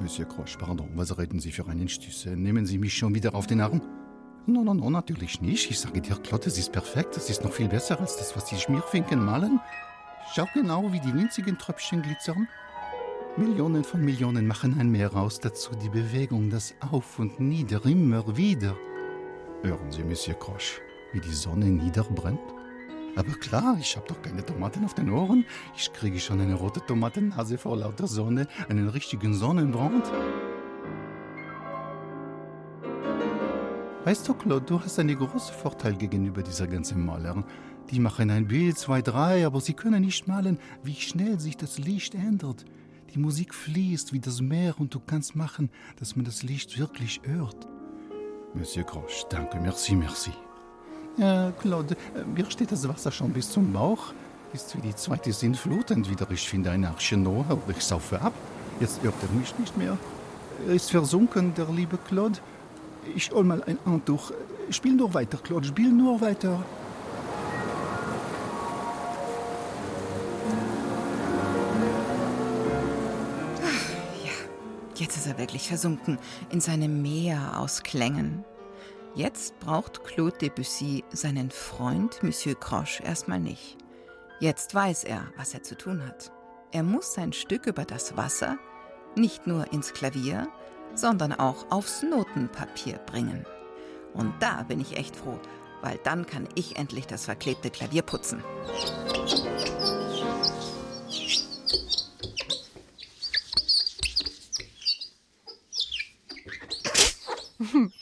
Monsieur 0.00 0.26
Croche, 0.26 0.58
pardon, 0.58 0.88
was 0.94 1.16
reden 1.18 1.40
Sie 1.40 1.52
für 1.52 1.66
einen 1.66 1.88
Stüsse? 1.88 2.30
Nehmen 2.30 2.66
Sie 2.66 2.78
mich 2.78 2.94
schon 2.94 3.14
wieder 3.14 3.34
auf 3.34 3.46
den 3.46 3.60
Arm? 3.60 3.82
No, 4.46 4.64
no, 4.64 4.72
no, 4.72 4.88
natürlich 4.88 5.40
nicht. 5.42 5.70
Ich 5.70 5.78
sage 5.78 6.00
dir, 6.00 6.16
Claude, 6.16 6.46
es 6.48 6.58
ist 6.58 6.72
perfekt. 6.72 7.16
Es 7.16 7.28
ist 7.28 7.44
noch 7.44 7.52
viel 7.52 7.68
besser 7.68 8.00
als 8.00 8.16
das, 8.16 8.34
was 8.34 8.46
die 8.46 8.56
Schmierfinken 8.56 9.22
malen. 9.22 9.60
Schau 10.34 10.46
genau, 10.54 10.90
wie 10.92 11.00
die 11.00 11.14
winzigen 11.14 11.58
Tröpfchen 11.58 12.02
glitzern. 12.02 12.48
Millionen 13.36 13.84
von 13.84 14.04
Millionen 14.04 14.46
machen 14.46 14.80
ein 14.80 14.90
Meer 14.90 15.14
aus, 15.14 15.38
dazu 15.38 15.72
die 15.76 15.88
Bewegung, 15.88 16.50
das 16.50 16.74
Auf 16.80 17.18
und 17.18 17.38
Nieder, 17.38 17.84
immer 17.84 18.36
wieder. 18.36 18.76
Hören 19.62 19.92
Sie, 19.92 20.02
Monsieur 20.02 20.38
Croche, 20.38 20.80
wie 21.12 21.20
die 21.20 21.32
Sonne 21.32 21.66
niederbrennt? 21.66 22.40
Aber 23.16 23.32
klar, 23.32 23.76
ich 23.80 23.96
habe 23.96 24.06
doch 24.08 24.22
keine 24.22 24.44
Tomaten 24.44 24.84
auf 24.84 24.94
den 24.94 25.10
Ohren. 25.10 25.44
Ich 25.76 25.92
kriege 25.92 26.20
schon 26.20 26.40
eine 26.40 26.54
rote 26.54 26.80
Tomatennase 26.86 27.58
vor 27.58 27.76
lauter 27.76 28.06
Sonne, 28.06 28.46
einen 28.68 28.88
richtigen 28.88 29.34
Sonnenbrand. 29.34 30.04
Weißt 34.04 34.26
du, 34.26 34.34
Claude, 34.34 34.64
du 34.64 34.80
hast 34.80 34.98
einen 34.98 35.16
großen 35.16 35.54
Vorteil 35.54 35.94
gegenüber 35.94 36.42
dieser 36.42 36.66
ganzen 36.66 37.04
Maler. 37.04 37.44
Die 37.90 38.00
machen 38.00 38.30
ein 38.30 38.48
Bild, 38.48 38.78
zwei, 38.78 39.02
drei, 39.02 39.44
aber 39.44 39.60
sie 39.60 39.74
können 39.74 40.02
nicht 40.02 40.26
malen, 40.26 40.58
wie 40.82 40.94
schnell 40.94 41.38
sich 41.38 41.56
das 41.56 41.78
Licht 41.78 42.14
ändert. 42.14 42.64
Die 43.14 43.18
Musik 43.18 43.54
fließt 43.54 44.12
wie 44.12 44.20
das 44.20 44.40
Meer 44.40 44.74
und 44.78 44.94
du 44.94 45.00
kannst 45.00 45.34
machen, 45.34 45.70
dass 45.96 46.16
man 46.16 46.24
das 46.24 46.42
Licht 46.42 46.78
wirklich 46.78 47.20
hört. 47.24 47.68
Monsieur 48.54 48.84
Grosch, 48.84 49.24
danke, 49.28 49.60
merci, 49.60 49.94
merci. 49.94 50.32
Ja, 51.20 51.52
Claude, 51.60 51.98
mir 52.34 52.50
steht 52.50 52.72
das 52.72 52.88
Wasser 52.88 53.12
schon 53.12 53.30
bis 53.30 53.50
zum 53.50 53.74
Bauch. 53.74 54.14
Ist 54.54 54.74
wie 54.74 54.80
die 54.80 54.96
zweite 54.96 55.34
Sinnflut. 55.34 55.90
Entweder 55.90 56.30
ich 56.30 56.48
finde 56.48 56.70
eine 56.70 56.88
Arche 56.88 57.18
Noah 57.18 57.58
ich 57.68 57.84
saufe 57.84 58.18
ab. 58.22 58.32
Jetzt 58.80 59.02
hört 59.02 59.14
er 59.20 59.38
mich 59.38 59.56
nicht 59.58 59.76
mehr. 59.76 59.98
Er 60.66 60.72
ist 60.72 60.90
versunken, 60.90 61.52
der 61.54 61.66
liebe 61.66 61.98
Claude. 61.98 62.38
Ich 63.14 63.30
hol 63.32 63.44
mal 63.44 63.62
ein 63.64 63.78
Handtuch. 63.84 64.32
Spiel 64.70 64.94
nur 64.94 65.12
weiter, 65.12 65.36
Claude, 65.36 65.68
spiel 65.68 65.92
nur 65.92 66.22
weiter. 66.22 66.64
Jetzt 74.94 75.16
ist 75.18 75.26
er 75.26 75.36
wirklich 75.36 75.68
versunken 75.68 76.18
in 76.50 76.62
seinem 76.62 77.02
Meer 77.02 77.58
aus 77.58 77.82
Klängen. 77.82 78.42
Jetzt 79.14 79.58
braucht 79.58 80.04
Claude 80.04 80.38
Debussy 80.38 81.04
seinen 81.10 81.50
Freund 81.50 82.22
Monsieur 82.22 82.54
Croche 82.54 83.02
erstmal 83.02 83.40
nicht. 83.40 83.76
Jetzt 84.38 84.72
weiß 84.74 85.02
er, 85.04 85.26
was 85.36 85.52
er 85.52 85.64
zu 85.64 85.76
tun 85.76 86.06
hat. 86.06 86.30
Er 86.70 86.84
muss 86.84 87.14
sein 87.14 87.32
Stück 87.32 87.66
über 87.66 87.84
das 87.84 88.16
Wasser 88.16 88.56
nicht 89.16 89.48
nur 89.48 89.72
ins 89.72 89.92
Klavier, 89.92 90.48
sondern 90.94 91.32
auch 91.32 91.70
aufs 91.70 92.04
Notenpapier 92.04 92.98
bringen. 92.98 93.44
Und 94.14 94.32
da 94.38 94.62
bin 94.62 94.80
ich 94.80 94.96
echt 94.96 95.16
froh, 95.16 95.40
weil 95.82 95.98
dann 96.04 96.24
kann 96.26 96.48
ich 96.54 96.76
endlich 96.76 97.08
das 97.08 97.24
verklebte 97.24 97.70
Klavier 97.70 98.02
putzen. 98.02 98.44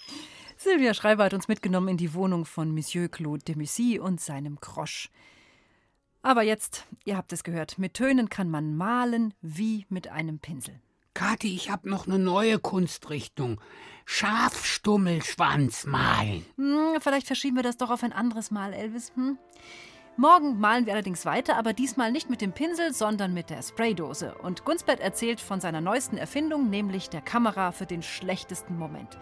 Silvia 0.69 0.93
Schreiber 0.93 1.25
hat 1.25 1.33
uns 1.33 1.49
mitgenommen 1.49 1.89
in 1.89 1.97
die 1.97 2.13
Wohnung 2.13 2.45
von 2.45 2.75
Monsieur 2.75 3.09
Claude 3.09 3.43
Debussy 3.43 3.99
und 3.99 4.21
seinem 4.21 4.61
Croche. 4.61 5.09
Aber 6.21 6.43
jetzt, 6.43 6.85
ihr 7.07 7.17
habt 7.17 7.33
es 7.33 7.43
gehört, 7.43 7.79
mit 7.79 7.95
Tönen 7.95 8.29
kann 8.29 8.51
man 8.51 8.77
malen 8.77 9.33
wie 9.41 9.87
mit 9.89 10.09
einem 10.09 10.41
Pinsel. 10.41 10.79
Kathi, 11.15 11.55
ich 11.55 11.71
habe 11.71 11.89
noch 11.89 12.07
eine 12.07 12.19
neue 12.19 12.59
Kunstrichtung. 12.59 13.63
Schafstummelschwanz 14.05 15.87
malen. 15.87 16.45
Hm, 16.57 17.01
vielleicht 17.01 17.27
verschieben 17.27 17.57
wir 17.57 17.63
das 17.63 17.79
doch 17.79 17.89
auf 17.89 18.03
ein 18.03 18.13
anderes 18.13 18.51
Mal, 18.51 18.75
Elvis. 18.75 19.11
Hm? 19.15 19.39
Morgen 20.19 20.61
malen 20.61 20.85
wir 20.85 20.93
allerdings 20.93 21.25
weiter, 21.25 21.57
aber 21.57 21.73
diesmal 21.73 22.13
nicht 22.13 22.29
mit 22.29 22.43
dem 22.43 22.53
Pinsel, 22.53 22.93
sondern 22.93 23.33
mit 23.33 23.49
der 23.49 23.63
Spraydose. 23.63 24.35
Und 24.35 24.67
Gunsbert 24.67 25.01
erzählt 25.01 25.41
von 25.41 25.63
seiner 25.63 25.81
neuesten 25.81 26.19
Erfindung, 26.19 26.69
nämlich 26.69 27.09
der 27.09 27.23
Kamera 27.23 27.73
für 27.73 27.87
den 27.87 28.03
schlechtesten 28.03 28.77
Moment. 28.77 29.17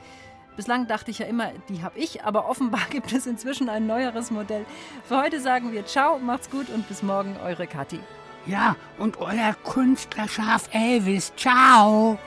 Bislang 0.56 0.86
dachte 0.86 1.10
ich 1.10 1.18
ja 1.18 1.26
immer, 1.26 1.52
die 1.68 1.82
habe 1.82 1.98
ich, 1.98 2.24
aber 2.24 2.48
offenbar 2.48 2.80
gibt 2.90 3.12
es 3.12 3.26
inzwischen 3.26 3.68
ein 3.68 3.86
neueres 3.86 4.30
Modell. 4.30 4.64
Für 5.04 5.18
heute 5.18 5.40
sagen 5.40 5.72
wir 5.72 5.84
Ciao, 5.86 6.18
macht's 6.18 6.50
gut 6.50 6.70
und 6.70 6.88
bis 6.88 7.02
morgen, 7.02 7.36
eure 7.44 7.66
Kathi. 7.66 8.00
Ja, 8.46 8.76
und 8.98 9.18
euer 9.18 9.54
Künstlerschaf 9.64 10.68
Elvis. 10.72 11.32
Ciao. 11.36 12.18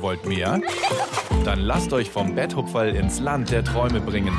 Ihr 0.00 0.04
wollt 0.04 0.24
mehr? 0.24 0.58
Dann 1.44 1.60
lasst 1.60 1.92
euch 1.92 2.08
vom 2.08 2.34
Betthupferl 2.34 2.96
ins 2.96 3.20
Land 3.20 3.50
der 3.50 3.62
Träume 3.62 4.00
bringen. 4.00 4.32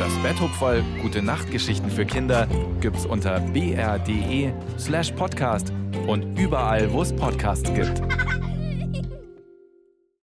Das 0.00 0.12
Betthupferl 0.24 0.82
Gute 1.00 1.22
Nachtgeschichten 1.22 1.88
für 1.88 2.04
Kinder 2.04 2.48
gibt's 2.80 3.06
unter 3.06 3.38
br.de 3.38 4.52
slash 4.76 5.12
podcast 5.12 5.72
und 6.08 6.36
überall, 6.36 6.92
wo 6.92 7.02
es 7.02 7.14
Podcasts 7.14 7.72
gibt. 7.74 8.02